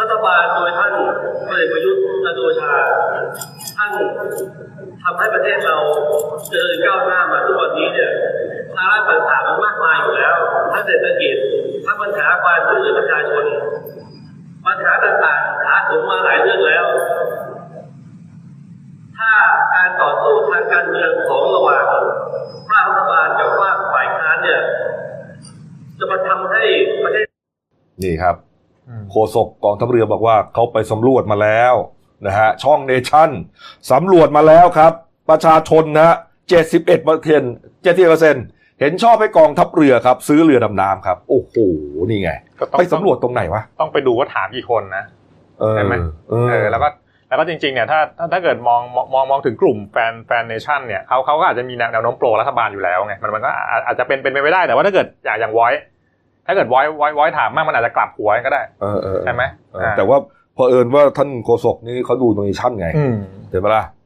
[0.00, 0.92] รัฐบาลโดยท่าน
[1.46, 2.72] พลเอกประยุทธ์จันทร์โอชา
[3.76, 3.92] ท่าน
[5.02, 5.76] ทำให้ประเทศเรา
[6.50, 8.10] เจริญก้าวหน้ามาทุกวันนี้เนี่ย
[8.74, 10.34] ภาระต่างๆมันมากมายอยู่แล้ว
[10.72, 11.36] ทั้งเศรษฐกิจ
[11.84, 13.44] ทั้งปัญหาความช่วยเหลือประชาชน
[14.66, 16.84] ปัญหาต่างๆถาโถมมาหลายเรื่องแล้ว
[19.18, 19.30] ถ้า
[19.74, 21.84] การต่อสู้ทางการเมืองของระหว่าง
[22.70, 24.60] ภาครัฐบาลกับภาคฝ่ายค้านเนี่ย
[25.98, 26.62] จะมาทำให้
[27.04, 27.26] ประเทศ
[28.02, 28.36] นี่ครับ
[28.88, 31.74] อืมโฆษกกองทัพเรือบอกว่าเขาไปสำรวจมาแล้ว
[32.26, 33.30] นะฮะช่องเนชั่น
[33.92, 34.92] สำรวจมาแล้วครับ
[35.30, 36.16] ประชาชนนะ
[36.48, 38.44] เจ็ดสิบเอ็ดเปอร์เซ็นต์เจ็ดสิบเปอร์เซ็นต์
[38.80, 41.54] เห็นชอบให้กองทัพเรือครับ ซื้อเรือดำน้ำครับ โอ้โห
[42.10, 45.04] นี่ไงก็ต้องไปสำรวจตรงไหนวะ ต้องไปดูว่าถามกี่คนนะ
[45.60, 45.94] เออใช่ไหม
[46.30, 46.88] เออเออแล้วก็
[47.34, 55.68] แล้วก็จริงๆเนี่ยถ้าถ้าถ้าเกิดมองมองมองมองถึงกลุ่มแฟนแฟนเนชั่นเนี่ยเขาเขาก็อาจจะมีแนวแนวโน้ม pro รัฐบาลอยู่แล้วไงมันมันก็อาจอาจจะเป็นเป็นไปไม่ได้แต่ว่าถ้าเกิดอย่างอย่างไว้
[56.46, 59.42] ถ้าเกิดไว้ไว้ไว้ถามมากมันอาจจะกลับหัวก็ได้เออเออใช่ไหม
[59.72, 60.18] เออแต่ว่า
[60.56, 63.16] พอเอิญว่าท่านโฆษกนี่เขาดูเนชั่นไงอืม
[63.50, 64.03] เห็นปะล่ะเออ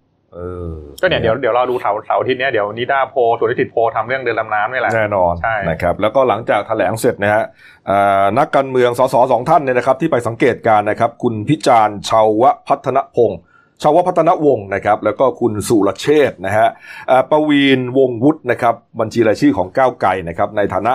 [1.00, 7.44] ก็เนี่ยเดี๋ยวเดี๋ยวรอดูเสาร์เสาร์อาทิตย์เนี้ยเดี๋ยวนิดาโพลส่วนนิติโพลทำเรื่องเดินลำน้ำนี่แหละแน่นอนใช่นะครับแล้วก็หลังจากแถลงเสร็จนะฮะ
[7.86, 13.38] เอ่อนักการเมืองสสสองท่านเนี่ยนะครับ ที่ไปสังเกตการณ์นะครับ คุณพิจารณ์ชาวพัฒนพงศ์
[13.82, 16.68] ชาวพัฒนวงศ์นะครับ แล้วก็คุณสุรเชษฐ์นะฮะ
[17.08, 20.92] เอ่อประวีนวงศ์วุฒินะครับ บัญชีรายชื่อของก้าวไกลนะครับ ในฐานะ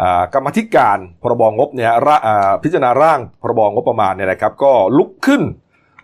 [0.00, 5.42] อ่ากรรมธิการพรบงบเนี่ยร่าอ่าพิจารณาร่างพรบงบประมาณเนี่ยนะครับ ก็ลุกขึ้น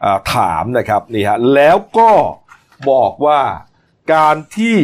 [0.05, 2.11] อ่าถามนะครับนี่ฮะแล้วก็
[2.91, 3.41] บอกว่า
[4.15, 4.77] การที่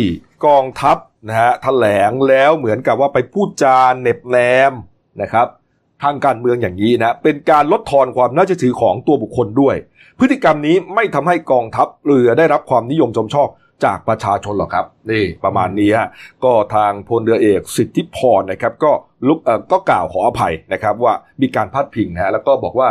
[0.47, 0.97] กองทัพ
[1.29, 4.37] นะฮะแถลงแล้วเหมือนกับว่าไปพูดจาเหน็บแน
[4.71, 4.73] ม
[5.23, 5.47] นะครับ
[6.03, 9.77] ทางการเมืองอย่างนี้นะเป็นการลดทอนความน่าเชื่อถือของตัวบุคคลด้วย
[10.19, 13.49] พฤติกรรมนี้ไม่ทำให้กองทัพเรือได้รับความนิยมชมชอบ
[13.85, 16.09] จากประชาชนหรอกครับ นี่ประมาณนี้ฮะ
[16.45, 18.93] ก็ทางพลเรือเอกสิทธิพรนะครับก็
[19.29, 22.89] ลุกเอ่อก็กล่าวขออภัยนะครับว่ามีการพาดพิงนะฮะแล้วก็บอกว่า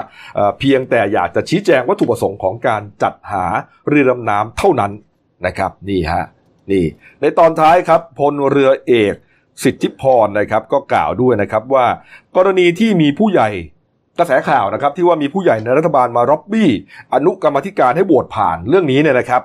[0.59, 3.45] เพียงแต่อยากจะชี้แจงวัตถุประสงค์ของการจัดหา
[3.87, 4.91] เรือดำน้ำเท่านั้น
[5.45, 6.23] นะครับนี่ฮะ
[6.71, 6.85] นี่
[7.21, 9.15] ในตอนท้ายครับพลเรือเอก
[9.63, 11.85] สิทธิพรนะครับก็กล่าวด้วยนะครับว่า
[12.35, 13.49] กรณีที่มีผู้ใหญ่
[14.19, 16.69] กระแสข่าวนะครับที่ว่ามีผู้ใหญ่ในรัฐบาลมาร็อบบี้
[17.13, 19.41] อนุกรรมธิการให้โหวตผ่านเรื่องนี้เนี่ยนะครับ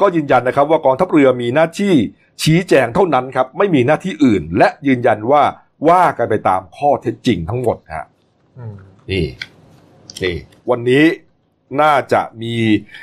[0.00, 1.94] ก็ยืนยันนะครับว่ากองทัพเรือมีหน้าที่
[2.42, 5.42] ชี้แจงเท่านั้นครับไม่มีหน้าที่อื่น และยืนยันว่า
[5.88, 8.06] ว่ากันไปตามข้อเท็จจริงทั้งหมดฮะ
[8.58, 8.74] อืม
[9.10, 9.26] นี่
[10.22, 10.36] นี่
[10.70, 11.04] วันนี้
[11.82, 12.54] น่าจะมี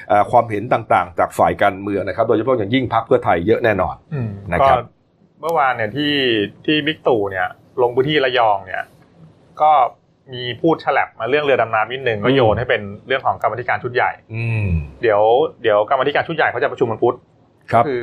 [0.07, 4.83] เอ่อความเห็นต่างๆ จากฝ่ายการเมืองนะครับ โดยเฉพาะอย่างยิ่งพรรคเพื่อไทยเยอะแน่นอนอืมนะครับก็
[5.41, 6.15] เมื่อวานเนี่ยที่
[6.65, 7.47] ที่บิ๊กตู่เนี่ย
[7.81, 8.83] ลงพื้นที่ระยองเนี่ย
[9.61, 9.71] ก็
[10.33, 14.67] มีพูดฉลับมาเรื่องเรือดำน้ำนิดนึงก็โยนให้เป็นเรื่องของกรรมธิการชุดใหญ่ อืม
[15.01, 15.21] เดี๋ยว
[15.61, 17.15] เดี๋ยวกรรมธิการชุดใหญ่เขาจะประชุมวันพุธ
[17.71, 17.99] ครับคือ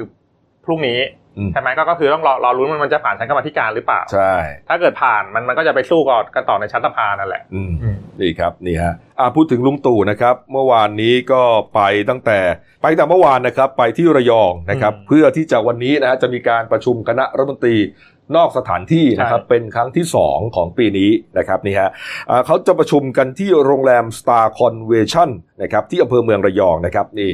[0.64, 4.32] พรุ่งนี้อืม ใช่ไหมก็ก็คือต้องรอรอรุ้นว่ามันจะผ่านชั้นกรรมธิการหรือเปล่า ใช่
[4.68, 6.00] ถ้าเกิดผ่านมันมันก็จะไปสู้
[6.34, 7.72] กันต่อในชั้นสภานั่นแหละอืม
[8.20, 11.42] นี่ครับนี่ฮะอ่าพูดถึงลุงตู่นะครับ เมื่อวานนี้ก็
[11.74, 12.38] ไปตั้งแต่
[12.82, 17.78] ไปตั้งแต่เมื่อวานนะครับไปที่ระยองนะครับอืมเพื่อที่จะวันนี้นะฮะจะมีการประชุมคณะรัฐมนตรี
[18.36, 21.90] นอกสถานที่นะครับใช่เป็นครั้งที่ 2 ของปีนี้นะครับนี่ฮะ
[22.30, 25.30] อ่าเขาจะประชุมกันที่โรงแรม Star Convention
[25.62, 27.30] นะครับที่อำเภอเมืองระยองนะครับนี่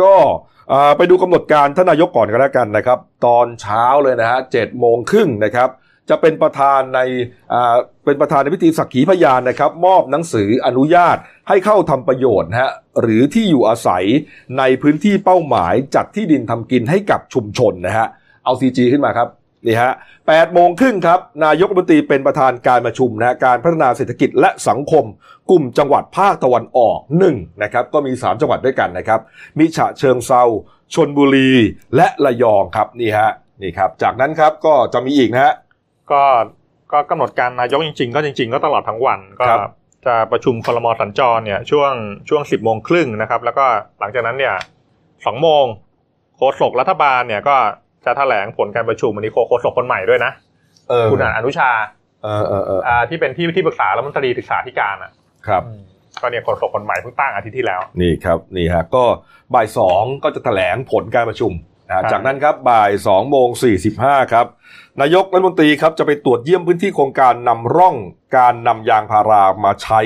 [0.00, 0.57] ก็อ่า
[0.96, 5.68] ไปดูกำหนดการท่านนายกก่อนก็แล้วกันนะครับ ตอนเช้าเลยนะฮะเจ็ดโมงครึ่งนะครับ
[6.10, 7.00] จะเป็นประธานใน
[7.52, 11.16] อ่าเป็นประธานในพิธีสักขีพยานนะครับ มอบหนังสืออนุญาต
[11.48, 14.04] ให้เข้าทำประโยชน์นะฮะหรือที่อยู่อาศัย
[14.58, 18.06] ในพื้นที่เป้าหมายจัดที่ดินทำกินให้กับชุมชนนะฮะ
[18.44, 19.28] เอาซีจีขึ้นมาครับ
[19.68, 19.92] นี่ฮะ
[20.28, 25.04] แปดโมงครึ่งครับ นายกรัฐมนตรีเป็นประธานการประชุมนะฮะการพัฒนาเศรษฐกิจและสังคม
[25.50, 29.20] กลุ่มจังหวัดภาคตะวันออกหนึ่งนะครับก็มี 3 จังหวัดด้วยกันนะครับ
[29.58, 30.42] มีฉะเชิงเซา
[30.94, 31.50] ชนบุรี
[31.96, 33.30] และระยองครับนี่ฮะ
[33.62, 35.54] นี่ครับ จากนั้นครับก็จะมีอีกนะฮะ
[36.12, 36.22] ก็
[36.92, 39.60] ก็กำหนดการนายกจริง ๆ ก็จริง ๆ ก็ตลอดทั้งวันก็ครับ
[40.06, 41.92] จะประชุมคลมสัญจรเนี่ยช่วง
[42.28, 43.66] ช่วงสิบโมงครึ่งนะครับ แล้วก็
[44.00, 44.54] หลังจากนั้นเนี่ย
[45.26, 45.64] สองโมง
[46.36, 47.56] โฆษกรัฐบาลเนี่ยก็
[48.04, 50.32] จะแถลงผลการประชุมวันนี้โฆษกคนใหม่ด้วยนะ
[50.90, 51.70] เออคุณอนุชา
[52.24, 55.12] เออเออเอออ่าที่เป็นที่ที่ปรึกษารัฐมนตรีศึกษาธิการอะ
[55.48, 55.62] ครับ
[56.20, 59.04] ก็เนี่ยโฆษกคนใหม่เพิ่งตั้งอาทิตย์ที่แล้ว นี่ครับนี่ฮะก็
[59.54, 61.52] บ่ายสองก็จะแถลงผลการประชุม
[61.88, 64.46] นะฮะครับจากนั้นครับบ่ายสองโมงสี่สิบห้าครับ
[65.00, 67.96] นายกรัฐมนตรีครับจะไปตรวจเยี่ยมพื้นที่โครงการนำร่อง
[68.36, 70.00] การนำยางพารามาใช้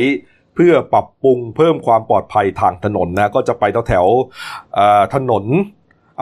[0.55, 5.45] เพื่อปรับปรุงเพิ่มความปลอดภัยทางถนนนะก็จะไปแถวแถวๆเอ่อถนน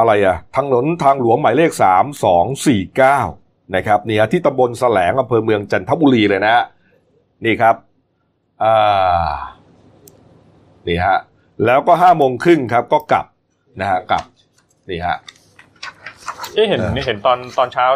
[0.00, 3.18] อะไรอะถนนทางหลวงหมายเลขสามสองสี่เก้า
[3.76, 6.64] นะครับนี่ฮะที่ตำบลแสลงอำเภอเมืองจันทบุรีเลยนะฮะ
[7.44, 7.76] นี่ครับ
[8.62, 9.30] อ่า
[10.88, 11.18] นี่ฮะ
[11.66, 13.26] แล้วก็ห้าโมงครึ่งครับก็กลับ
[13.80, 14.24] นะฮะกลับ
[14.90, 15.16] นี่ฮะ
[16.54, 17.86] เอ๊ะเห็นเออเห็นตอนตอนเช้า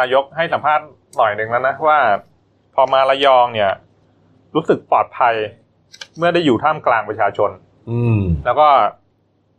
[0.00, 0.86] นายกให้สัมภาษณ์
[1.16, 1.98] หน่อยหนึ่งแล้วนะว่า
[2.74, 3.70] พอมาระยองเนี่ย
[4.54, 5.34] รู้สึกปลอดภัย
[6.16, 7.50] เมื่อได้อยู่ท่ามกลางประชาชน
[7.90, 8.68] อืมแล้วก็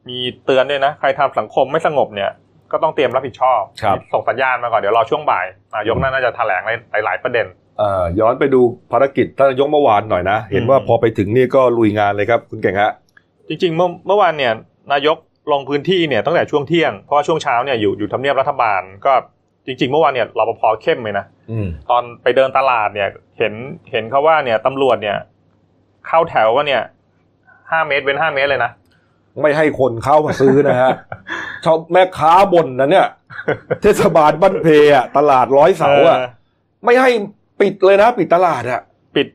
[0.09, 2.31] มีเตือนด้วยนะ ใครทำสังคมไม่สงบเนี่ย
[2.71, 6.61] ก็ต้องเตรียมรับผิดชอบครับส่งสัญญาณมาก่อน เดี๋ยวรอช่วงบ่ายนายกน่าจะแถลง
[6.91, 7.45] ในหลายๆประเด็น
[7.77, 8.61] เอ่อย้อนไปดู
[8.91, 12.91] ภารกิจท่านนายกเมื่อวานหน่อยนะ เห็นว่าอืมพอไปถึงนี่ก็ลุยงานเลยครับ คุณเก่งฮะ
[13.47, 14.53] จริงๆ เมื่อเมื่อวานเนี่ย
[14.93, 15.17] นายก
[15.51, 19.13] ลงพื้นที่เนี่ยตั้งแต่ช่วงเที่ยง เพราะว่าช่วงเช้าเนี่ยอยู่อยู่ทำเนียบรัฐบาลก็
[19.65, 23.53] จริง ๆ เมื่อวานเนี่ยรปภเข้มเลยนะอืมตอนไปเดินตลาดเนี่ย เห็น
[23.91, 25.17] เห็นเขาว่าเนี่ยตำรวจเนี่ย
[26.07, 26.81] เข้าแถวว่าเนี่ย
[27.71, 28.71] ห้าเมตรเว้นห้าเมตรเลยนะ
[29.41, 30.91] ไม่ให้คนเข้ามาซื้อนะฮะ
[31.65, 33.07] ชาวแม่ค้าบ่นนะเนี่ย
[33.81, 36.27] เทศบาลบ้านเพอะตลาดร้อยเสาอะเออ
[36.85, 37.09] ไม่ให้
[37.61, 38.81] ปิดเลยนะ ปิดตลาดอะ
[39.15, 39.27] ปิด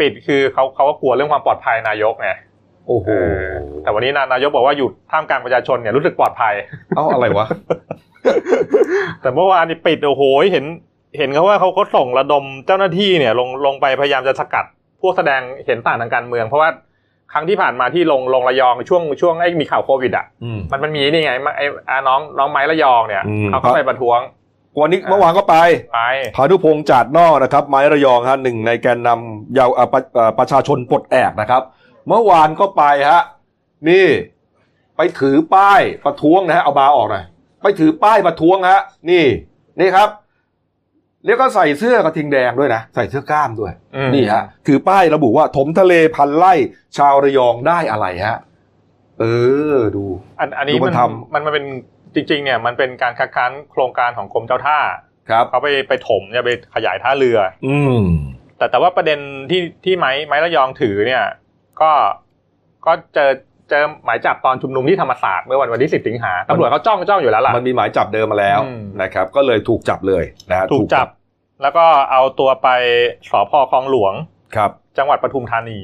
[0.00, 2.30] ปิดคือเขาเขาก็กลัวเรื่องความปลอดภัยนายกไง
[2.86, 3.48] โอ้โหเออ
[3.82, 6.54] แต่วันนี้นายกบอกว่าอยู่ท่ามกลางประชาชนเนี่ยรู้สึกปลอดภัย
[6.96, 7.46] เอาอะไรวะ
[9.20, 10.22] แต่เมื่อวานนี่ปิดโอ้โห
[10.52, 10.64] เห็น
[11.18, 14.64] เห็นเขาว่าเขาก็ส่งระดมเจ้าหน้าที่เนี่ย ลงลงไปพยายามจะสกัด
[15.00, 16.70] พวกแสดงเห็นต่างทางการเมือง เพราะว่า
[17.32, 24.20] ครั้งที่ผ่านมาที่ลงลงระยองช่วงช่วงไอ้มีข่าวโควิดอะอืมมันมันมีนี่ไงมาไอ้อาน้องน้องไม้ระยองเนี่ยอืมเขาก็ไปประท้วง
[24.80, 25.56] วันนี้เมื่อวานก็ไป
[25.94, 26.00] ไป
[26.36, 31.62] พานุพงษ์จาดนอกนะครับ ไม้ระยองฮะหนึ่งในแกนนำเยาวอ่าประอ่าประชาชนปลดแอกนะครับ
[32.08, 33.22] เมื่อวานก็ไปฮะ
[33.88, 34.06] นี่
[34.96, 37.24] ไปถือป้ายประท้วงนะฮะเอาบาร์ออกหน่อย
[37.62, 39.24] ไปถือป้ายประท้วงฮะนี่
[39.80, 40.08] นี่ครับ
[41.24, 46.54] แล้วก็ใส่เสื้อกระทิงแดงด้วยนะใส่เสื้อกล้ามด้วยอืม นี่ฮะถือป้ายระบุว่าถมทะเลพันไร่
[46.96, 48.38] ชาวระยองได้อะไรฮะ
[49.20, 49.24] เอ
[49.74, 50.04] อดู
[50.40, 51.00] อันอันนี้ดูมัมันนท
[51.34, 51.66] มันมันเป็น
[52.14, 54.78] จริง ๆ เนี่ยมันเป็นการคัดค้านโครงการของกรมเจ้าท่า
[55.30, 58.02] ครับ เขาไปไปถมเนี่ยไปขยายท่าเรือ อืม
[58.58, 59.18] แต่แต่ว่าประเด็น
[59.50, 61.24] ที่ที่ไม้ไม้ระยองถือเนี่ย
[61.80, 61.92] ก็
[62.86, 63.30] ก็เจอ
[63.70, 71.08] เจอหมายจับตอนชุมนุมที่ธรรมศาสตร์เมื่อวันวันที่สิบสิงหาตำรวจเขาจ้องจ้องอยู่แล้วล่ะมันมีหมายจับเดิมมาแล้วอืมนะครับ ก็เลยถูกจับเลยนะฮะถูกจับ
[71.62, 72.68] แล้วก็เอาตัวไป
[73.30, 74.14] สพคลองหลวง
[74.56, 75.78] ครับ จังหวัดปทุมธานี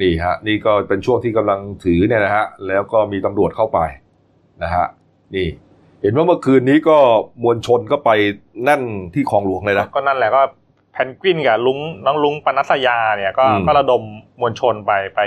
[0.00, 3.78] นี่ฮะ นี่ก็เป็นช่วงที่กำลังถือเนี่ยนะฮะแล้วก็มีตำรวจเข้าไป
[4.62, 4.86] นะฮะ
[5.34, 5.48] นี่
[6.02, 6.98] เห็นว่าเมื่อคืนนี้ก็
[7.42, 8.10] มวลชนก็ไป
[8.64, 8.82] แน่น
[9.14, 10.42] ที่คลองหลวงเลยนะก็นั่นแหละก็
[10.92, 14.02] แพนกวินกับลุงน้องลุงปนัสยาเนี่ยก็อืมก็ระดม
[14.40, 15.20] มวลชนไปไป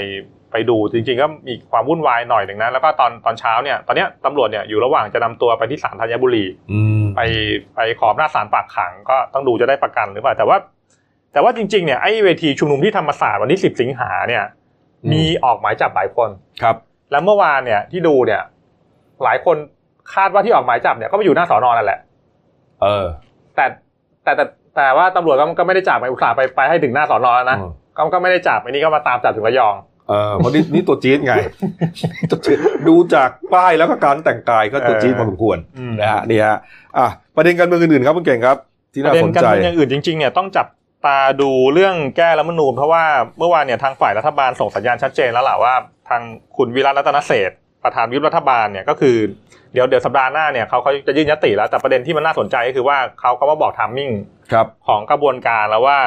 [0.51, 7.21] ไปดูจริงๆก็มีความวุ่นวายหน่อยหนึ่งนะแล้วก็ตอนตอนเช้าเนี่ยตอนเนี้ยตำรวจเนี่ยอยู่ระหว่างจะนำตัวไปที่ศาลธัญบุรีอืมไป
[7.75, 10.57] ไปขอบหน้าศาลปากขัง ก็ต้องดูจะได้ประกันหรือเปล่าแต่ว่า
[11.33, 14.43] แต่ว่าจริงๆเนี่ยไอ้เวทีชุมนุมที่ธรรมศาสตร์วันที่สิบสิงหาเนี่ย
[15.11, 16.29] มีออกหมายจับหลายคน
[16.61, 16.75] ครับ
[17.11, 18.41] แล้วเมื่อวานเนี่ยที่ดูเนี่ย
[19.23, 19.57] หลายคน
[20.13, 21.99] คาดว่าที่ออกหมายจับเนี่ยก็ไปอยู่หน้าสอนอนั่นแหละ
[22.81, 23.05] เออ
[23.55, 23.65] แต่
[24.23, 29.75] แต่แต่แต่ว่าตำรวจก็ก็ไม่ได้จับไปอุตส่าห์ไปไปให้ถึงหน้าสอนอแล้วนะอืมก็ก็ไม่ได้จับอันนี้ก็มาตามจับถึงระยอง
[30.09, 31.33] เออเพราะนี่นี่ตัวจี๊ดไง
[32.31, 36.57] ตัวจี๊ดดูจากป้ายแล้วก็การแต่งกายก็ตัวจี๊ดพอสมควรอืมนะฮะนี่ฮะ
[36.97, 38.57] อะประเด็นการเมืองอื่นๆครับคุณเก่งครับ
[38.93, 40.67] ที่ปน่าระเด็สนนการใจเมืองอย่างอื่นจริงๆเนี่ยต้องจับ
[41.05, 43.03] ตาดูเรื่องแก้รัฐธรรมนูญเพราะว่า
[43.39, 45.73] เมื่อวานเนี่ยทางฝ่ายรัฐบาลส่งสัญญาณชัดเจนแล้วล่ะว่า
[46.09, 46.21] ทาง
[46.57, 49.17] คุณวิรัตรัตนเศรษฐ์ประธานวิปรัฐบาลเนี่ยก็คือ
[49.73, 54.11] เดี๋ยวเดี๋ยวสัปดาห์หน้าเนี่ยเขาเขาจะยื่นยติแล้วแต่ประเด็นที่มันน่าสนใจก็คือว่าเขาก็มาบอกทามมิ่ง
[54.51, 55.99] ครับของกระบวนการแล้วว่า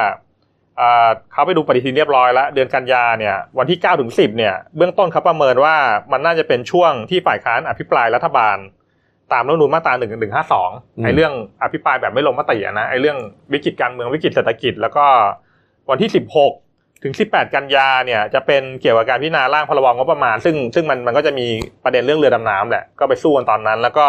[0.77, 5.75] เอ่อเขาไปดูปฏิทินเรียบร้อยแล้วเดือนกันยาเนี่ยวันที่9ถึง10เนี่ยเบื้องต้นเขาประเมินว่า
[6.11, 8.57] มันน่าจะเป็นช่วงที่ฝ่ายค้านอภิปรายรัฐบาล
[9.33, 11.33] ตามรัฐธรรมนูญมาตรา1นึ่งหนึ่งห้าสองอืมไอ้เรื่อง
[11.63, 13.17] อภิปรายแบบไม่ลงมติอะนะไอ้เรื่อง
[13.53, 15.05] วิกฤตการเมืองวิกฤตเศรษฐกิจ แล้วก็
[15.89, 16.09] วันที่
[16.55, 21.47] 16 ถึง 18 กันยาเนี่ยจะเป็นเกี่ยวกับการพิจารณาร่างพรบงบประมาณ ซึ่งซึ่งมันมันก็จะมี
[21.83, 24.05] ประเด็นเรื่องเรือดำน้ำแหละก็ไปสู้กันตอนนั้น แล้วก็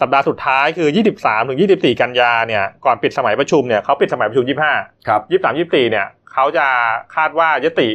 [0.00, 4.44] สัปดาห์สุดท้ายคือ 23ถึง24 กันยาเนี่ยก่อนปิดสมัยประชุมเนี่ยเขาปิดสมัยประชุม
[4.76, 6.66] 25 ครับยี่สิบสามยี่สิบสี่เนี่ยเขาจะ
[7.14, 7.88] คาดว่ายติ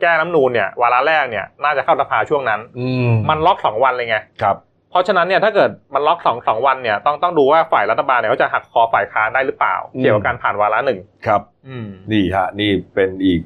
[0.00, 4.56] แก้น้ำนูนเนี่ยวาระแรกเนี่ยน่าจะเข้าสภาช่วงนั้นอืมมันล็อกสองวันเลยไงครับ
[4.90, 13.40] เพราะฉะนั้นเนี่ยถ้าเกิดมันล็อกสองสองวันเนี่ยต้องต้องดูว่าฝ่ายรัฐบาลเนี่ยเขาจะหักคอฝ่ายค้านได้หรือเปล่าอืมเกี่ยวกับการผ่านวาระหนึ่งครับอืมนี่ฮะนี่เป็นอีก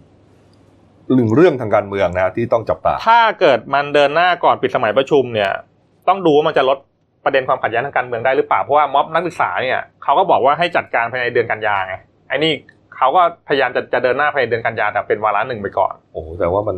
[1.17, 5.51] หนึ่งเรื่องทางการเมืองนะฮะที่ต้องจับตา ถ้าเกิดมันเดินหน้าก่อนปิดสมัยประชุมเนี่ย
[6.09, 6.79] ต้องดูว่ามันจะลด
[7.27, 11.95] ประเด็นความขัดแย้งทางการเมืองได้หรือเปล่าเพราะว่าม็อบนักศึกษาเนี่ยเขาก็บอกว่าให้จัดการภายในเดือนกันยาไง
[12.29, 12.53] ไอ้นี่
[12.97, 16.77] เขาก็พยายามจะจะเดินหน้าภายในเดือนกันยาแต่เป็นวาระหนึ่งไปก่อน โอ้โหแต่ว่ามัน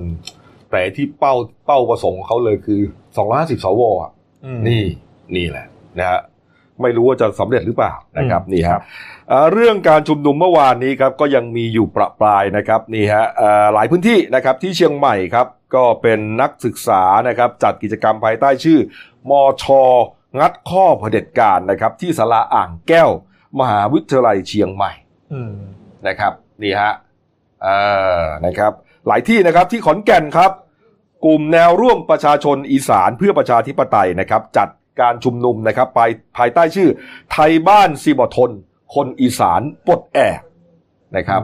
[0.70, 1.34] แต่ที่เป้า
[1.66, 2.80] เป้าประสงค์ของเขาเลยคือ
[3.22, 4.11] 250สวอะ
[4.68, 4.82] นี่
[5.37, 5.66] นี่แหละ
[5.98, 6.20] นะฮะ
[6.82, 8.82] ไม่รู้ว่าจะสำเร็จหรือเปล่านะครับอืมนี่ครัฮะบ
[9.28, 18.78] เอ่อเรื่องการชุมนุมเมื่อวานนี้ครับก็ยังมีอยู่ประปรายนะครับนี่ฮะเอ่อหลายพื้นที่นะครับที่เชียงใหม่ครับก็เป็นนักศึกษานะครับจัดกิจกรรมภายใต้ชื่อ
[19.30, 19.32] ม
[19.62, 19.64] ช
[20.38, 23.11] งัดข้อเผด็จการนะครับ ที่ศาลาอ่างแก้ว
[23.61, 24.93] มหาวิทยาลัยเชียงใหม่
[25.33, 25.55] อืม
[26.07, 26.93] นะครับนี่ฮะ
[27.62, 27.77] เอ่
[28.21, 28.73] อนะครับ
[29.07, 30.51] หลายที่นะครับที่ขอนแก่นครับ
[31.25, 34.69] กลุ่มแนวร่วมประชาชนอีสานเพื่อประชาธิปไตยนะครับ จัด
[35.01, 36.88] การชุมนุมนะครับภายภายใต้ชื่อ
[37.33, 38.51] ไทยบ้านซีบอทน
[38.95, 40.41] คนอีสานปลดแอก
[41.17, 41.43] นะครับ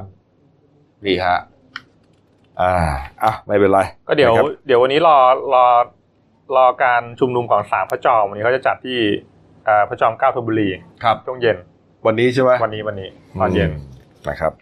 [1.07, 1.38] นี่ฮะ
[2.61, 2.73] อ่า
[3.23, 5.16] อะไม่เป็นไร ก็เดี๋ยวนะครับเดี๋ยววันนี้รอ
[5.55, 5.64] รอ
[6.57, 8.98] รอการชุมนุมของสามพระจอมวันนี้เขาจะจัดที่
[9.64, 10.68] เอ่อพระจอมเกล้าธนบุรี
[11.04, 11.57] ครับช่วงเย็น
[12.07, 13.09] วันนี้ใช่ไหมวันนี้วันนี้
[13.40, 13.72] ตอนเย็นม
[14.28, 14.52] นะครับ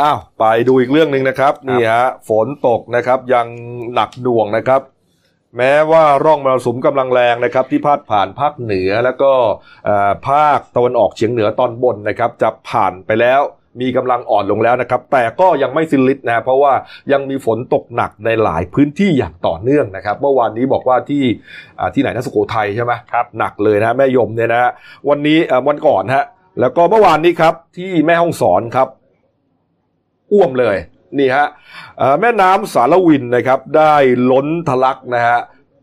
[0.00, 3.46] อ้าวไปดูอีกเรื่องหนึ่งนะครับนี่ฮะฝนตกนะครับยัง
[3.94, 4.82] หนักหน่วงนะครับ
[5.56, 9.32] แม้ว่าร่องมรสุมกำลังแรงนะครับ ที่พาดผ่านภาคเหนือแล้วก็
[9.84, 13.40] เอ่อภาคตะวันออกเฉียงเหนือตอนบนนะครับ จะผ่านไปแล้ว
[13.80, 16.72] มีกำลังอ่อนลงแล้วนะครับ แต่ก็ยังไม่สิ้นฤทธิ์นะเพราะว่า
[17.12, 21.22] ยังมีฝนตกหนักในหลายพื้นที่อย่างต่อเนื่องนะครับ เมื่อวานนี้บอกว่าที่
[21.78, 24.70] อ่าที่ไหนนะสุโขทัยใช่ไหมครับหนักเลยนะแม่ยมเนี่ยนะฮะ
[25.08, 26.24] วันนี้เอ่อวันก่อนฮะ
[26.60, 28.88] แล้วก็เมื่อวานนี้ครับที่แม่ห้องสอนครับ
[30.32, 30.76] อ้วมเลย
[31.18, 31.46] นี่ฮะ
[31.98, 33.94] เอ่อแม่น้ำสารวินนะครับ ได้
[34.30, 35.38] ล้นทะลักนะฮะ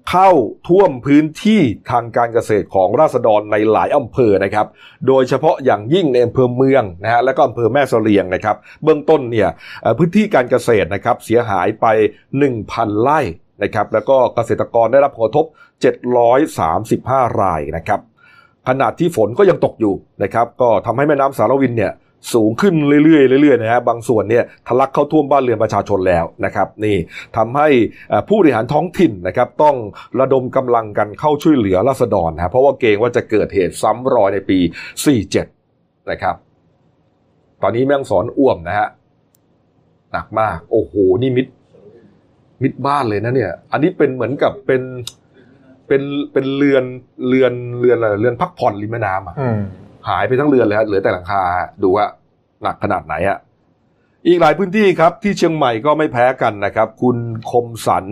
[0.09, 0.29] เข้า
[0.67, 4.67] ท่วมพื้นที่ทางการเกษตรของราษฎรในหลายอำเภอนะครับ
[5.07, 9.49] โดยเฉพาะอย่างยิ่งในอำเภอเมืองนะฮะและก็อำเภอแม่เสลียงนะครับ เบื้องต้นเนี่ย
[9.97, 11.85] พื้นที่การเกษตรนะครับเสียหายไป
[12.45, 13.19] 1,000 ไร่
[13.63, 15.45] นะครับแล้วก็เกษตรกรได้รับผลกระทบ
[16.43, 17.99] 735 รายนะครับ
[18.67, 21.91] ขณะที่ฝนก็ยังตกอยู่นะครับ ก็ทำให้แม่น้ำสารวินเนี่ย
[22.33, 22.73] สูงขึ้น
[23.05, 26.97] เรื่อยๆเรื่อยๆนะฮะบางส่วนเนี่ยทะลักเข้าท่วมบ้านเรือนประชาชนแล้วนะครับนี่
[27.37, 27.67] ทำให้
[28.27, 29.75] ผู้บริหารท้องถิ่นนะครับต้อง
[30.19, 34.57] ระดมกำลังกันเข้าช่วยเหลือราษฎรนะฮะเพราะว่าเกรงว่าจะเกิดเหตุซ้ำรอยในปี
[35.33, 36.35] 47 นะครับ
[37.61, 38.87] ตอนนี้แม่งสอนอ้วมนะฮะ
[40.11, 41.47] หนักมาก โอ้โหนี่มิด
[42.63, 44.81] มิดบ้านเลยนะเนี่ย อันนี้เป็นเหมือนกับเป็น
[45.87, 46.01] เป็น
[46.33, 46.83] เป็นเรือน
[47.27, 49.59] เรือนเรือนอะไรเรือนพักผ่อนริมแม่น้ำอะอืม
[50.07, 51.41] หายไปทั้งเรือนเลยฮะเหลือแต่หลังคา
[51.83, 52.05] ดูว่า
[52.63, 53.37] หนักขนาดไหนอะ
[54.27, 57.17] อีกหลายพื้นที่ครับที่เชียงใหม่ก็ไม่แพ้กันนะครับ คุณ
[57.51, 58.05] คมสัน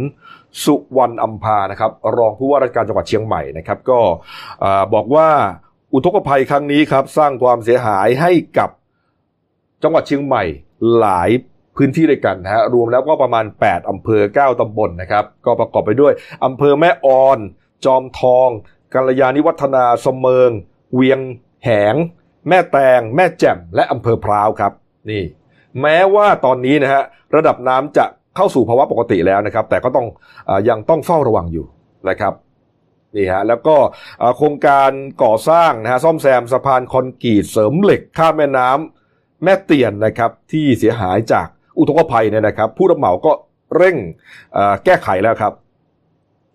[0.63, 3.99] สุวรรณอัมพานะครับ รองผู้ว่าราชการจังหวัดเชียงใหม่นะครับ ก็
[4.63, 5.29] อบอกว่า
[5.93, 8.69] อุทกภัยครั้งนี้ครับ สร้างความเสียหายให้กับ
[9.83, 10.43] จังหวัดเชียงใหม่
[10.99, 11.29] หลาย
[11.77, 16.13] พื้นที่ด้วยกันนะฮะรวมแล้วก็ประมาณ 8 อำเภอ 9 ตำบลนะครับ ก็ประกอบไปด้วย
[16.45, 17.39] อำเภอแม่ออน
[17.85, 18.49] จอมทอง
[18.93, 20.49] กัลยาณิวัฒนาสมเมิง
[20.95, 21.19] เวียง
[21.65, 21.95] แหง
[22.49, 24.71] แม่แตง แม่แจ่ม และอำเภอพร้าวครับ
[25.09, 25.23] นี่
[25.81, 27.03] แม้ว่าตอนนี้นะฮะ
[27.35, 30.07] ระดับน้ำจะเข้าสู่ภาวะปกติแล้วนะครับ แต่ก็ต้อง
[30.49, 31.65] อยังต้องเฝ้าระวังอยู่
[32.09, 32.33] นะครับ
[33.15, 33.75] นี่ฮะแล้วก็
[34.37, 34.91] โครงการ
[35.23, 41.47] ก่อสร้างนะฮะซ่อมแซมสะพานคอนกรีตเสริมเหล็กข้ามแม่น้ำแม่เตียนนะครับที่เสียหายจาก
[41.77, 43.31] อุทกภัยเนี่ยนะครับ ผู้รับเหมาก็
[43.75, 43.97] เร่ง
[44.85, 45.53] แก้ไขแล้วครับ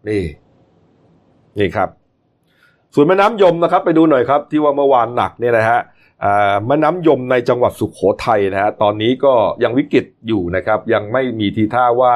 [0.09, 0.23] นี่
[1.59, 1.89] นี่ครับ
[2.95, 5.81] ส่วนแม่น้ำยมนะครับ ไปดูหน่อยครับ ที่ว่าเมื่อวานหนักเนี่ยนะฮะ
[6.67, 12.15] แม่น้ำยมในจังหวัดสุขโขทัยนะฮะตอนนี้ก็ยังวิกฤตอยู่นะครับ ยังไม่มีทีท่าว่า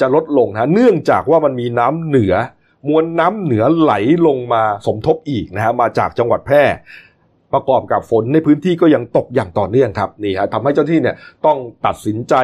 [0.00, 2.34] จะลดลงนะเนื่องจากว่ามันมีน้ำเหนือ
[2.88, 3.92] มวลน้ำเหนือไหล
[4.26, 6.64] ลงมาสมทบอีกนะฮะมาจากจังหวัดแพร่
[7.52, 12.34] ประกอบกับฝนในพื้นที่ก็ยังตกอย่างต่อเนื่องครับนี่ฮะทำให้เจ้าหน้าที่เนี่ยต้องตัดสินใจ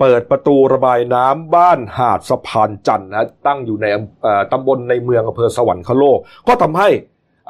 [0.00, 3.86] เปิดประตูระบายน้ำบ้านหาดสะพานจันทร์นะตั้งอยู่ใน
[4.24, 6.88] อ่อตำบลในเมืองอำเภอสวรรคโลก ก็ทำให้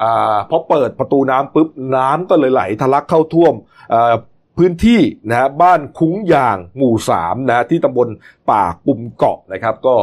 [0.01, 3.53] อ่าพอเปิดประตูน้ำปุ๊บน้ำก็เลยไหลทะลักเข้าท่วม
[3.91, 4.13] เอ่อ
[4.57, 8.07] พื้นที่นะฮะบ้านคุ้งยางหมู่สามนะที่ตำบล
[8.51, 9.95] ป่ากุมเกาะนะครับ ก็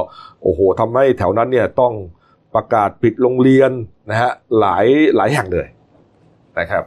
[0.42, 1.92] โอ้โหทำให้แถวนั้นเนี่ยต้อง
[2.54, 3.70] ประกาศปิดโรงเรียน
[4.10, 5.66] นะฮะหลายหลายแห่งเลย
[6.58, 6.84] นะครับ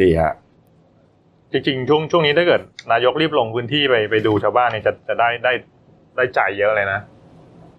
[0.00, 0.32] นี่ฮะ
[1.52, 2.60] จริงๆช่วงช่วงนี้ถ้าเกิด
[2.92, 5.52] นายกรีบลงพื้นที่ไปไปดูชาวบ้านเนี่ยจะจะได้ได้
[6.16, 7.00] ได้ใจเยอะเลยนะ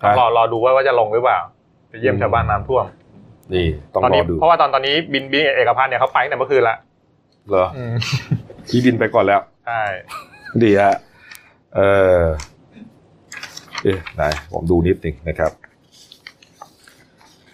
[0.02, 1.40] ต้องรอรอดูว่าว่าจะลงหรือเปล่า
[1.90, 2.86] ไปเยี่ยมชาวบ้านน้ำท่วม
[3.54, 6.76] นี่ต้องตอนรนี้อดูเพราะว่าตอนตอนนี้บินบินเอกพันธ์เนี่ยเขาไปตั้งแต่เมื่อคืนละ
[7.50, 7.68] เหรอ
[8.70, 9.82] พี่บินไปก่อนแล้วใช่
[10.64, 10.96] ดีฮะ
[11.76, 11.80] เอ
[12.20, 12.22] อ
[13.84, 15.52] เอ๊ะไหนผมดูนิดหนึ่งนะครับ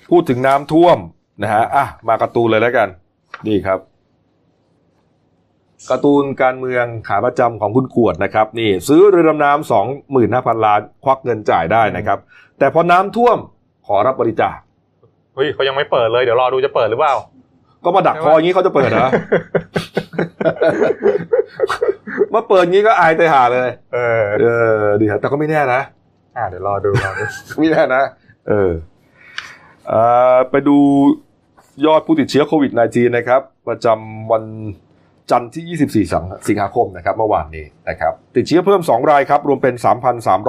[0.10, 0.98] พูดถึงน้ำท่วม
[1.44, 2.88] นะฮะอะมาการ์ตูนเลยแล้วกัน
[3.48, 3.80] นี่ครับ
[5.90, 12.20] การ์ตูนการเมืองขาประจำของคุณขวดนะครับ นี่ ซื้อเรือดำน้ำสองหมื่นห้าพันล้าน ควักเงินจ่ายได้นะครับ
[12.60, 13.38] แต่พอน้ำท่วม
[13.88, 14.58] ขอรับบริจาค
[15.36, 17.16] เฮ้ยเขายังไม่เปิดเลยเดี๋ยวรอดูจะเปิดหรือเปล่า
[17.84, 19.10] ก็มาดักคออย่างนี้เขาจะเปิดเหรอ
[22.34, 25.82] มาเปิดอย่างนี้ก็อายใจหาเลย เออ เออดีครับแต่ก็ไม่แน่นะ
[26.38, 27.24] อ่าเดี๋ยวรอดูรอดู
[27.60, 28.04] ไม่แน่นะ
[28.48, 28.72] เออ
[29.88, 30.02] เอ่
[30.34, 30.78] อไปดู
[31.86, 34.44] ยอดผู้ติดเชื้อโควิด -19 นะครับ ประจำวัน
[35.32, 39.76] จันทร์ที่ 24สิงหาสิงหาคมนะครับเมื่อวานนี้นะครับ ติดเชื้อเพิ่ม 2 รายครับ รวมเป็น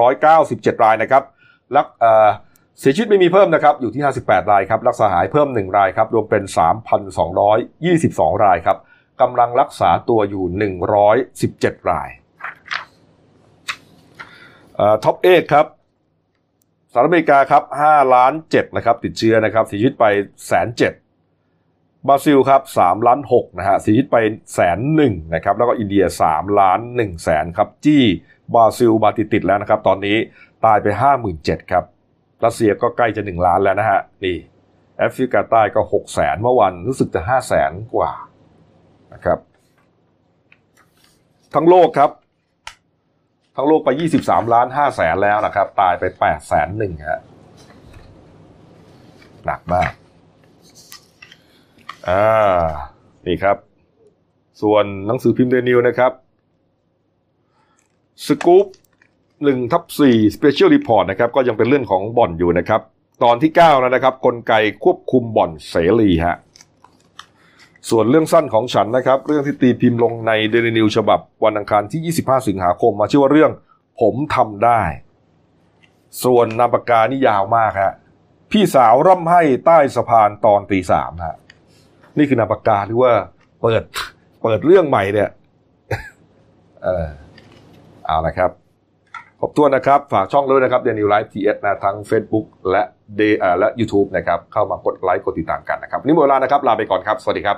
[0.05, 1.23] 3,397 รายนะครับ
[1.77, 2.29] รักเอ่อ
[2.79, 6.43] เสียชีวิตไม่มีเพิ่มนะครับอยู่ที่ 58 รายครับรักษาหายเพิ่ม 1 รายครับรวมเป็น
[7.65, 8.79] 3,222 รายครับ
[9.21, 10.45] กำลังรักษาตัวอยู่
[11.33, 12.09] 117 ราย
[15.05, 15.67] top เอครับ
[16.93, 20.07] สหรัฐอเมริกาครับ5ล้าน7นะครับติดเชื้อนะครับเสียชีวิตไป
[20.47, 20.93] แสนเจ็ด
[22.09, 24.17] บราซิลครับ3ล้าน6นะฮะเสียชีวิตไป
[24.55, 28.05] แสนหนึ่งนะครับแล้วก็อินเดีย3ล้าน1แสนครับจี้
[28.55, 30.17] บราซิลมาติดติดแล้วนะครับตอนนี้
[30.65, 30.87] ตายไป
[31.29, 31.85] 57,000ครับ
[32.45, 34.37] รัสเซียก็ใกล้จะ 1 ล้านแล้วนะฮะ นี่
[34.99, 38.13] แอฟริกาใต้ก็6แสนเมื่อวันรู้สึกจะ5แสนกว่า
[39.13, 39.39] นะครับ
[41.55, 42.11] ทั้งโลกครับ
[43.57, 43.89] ทั้งโลกไป
[44.21, 47.21] 23 ล้าน5แสนแล้วนะครับ ตายไป8แสนหนึ่งฮะ
[49.47, 49.91] หนักมาก
[52.09, 52.63] อ่า
[53.27, 53.57] นี่ครับ
[54.63, 56.13] ส่วนหนังสือพิมพ์เดลินิวส์นะครับ
[58.27, 58.67] สกู๊ป
[59.45, 62.81] หนึ่งทับสี่ special report นะครับก็ยังเป็นเรื่องของบ่อนอยู่นะครับ
[63.23, 64.53] ตอนที่ 9 แล้วนะครับ กลไก
[64.85, 66.37] ควบคุมบ่อนเสรีฮะ
[67.91, 73.53] ส่วนเรื่องสั้นของฉันนะครับ เรื่องที่ตีพิมพ์ลงในเดลินิวส์ฉบับวันอังคารที่ 25 สิงหาคมมาชื่อว่าเรื่อง
[74.01, 74.83] ผมทำได้
[76.25, 77.93] ส่วนนามปากกานี่ยาวมากฮะ
[78.51, 81.37] พี่สาวร่ำไห้ใต้สะพานตอนตีสามฮะ
[82.19, 83.13] นี่คือนามปากกาหรือว่า
[83.63, 83.83] เปิด
[84.43, 85.31] เปิดเรื่องใหม่เนี่ย
[86.83, 87.07] เออ
[88.07, 88.51] เอาละครับ
[89.45, 92.83] ขอบตัวนะครับ ฝากช่องด้วยนะครับเดนิวไลฟ์ทีเอสนะทั้ง Facebook และ
[93.17, 93.23] เด
[93.59, 97.57] และ YouTube นะครับ เข้ามากดไลค์กดติดตามกันนะครับนนี่หมดเวลานะครับ ลาไปก่อนครับ สวัสดีครับ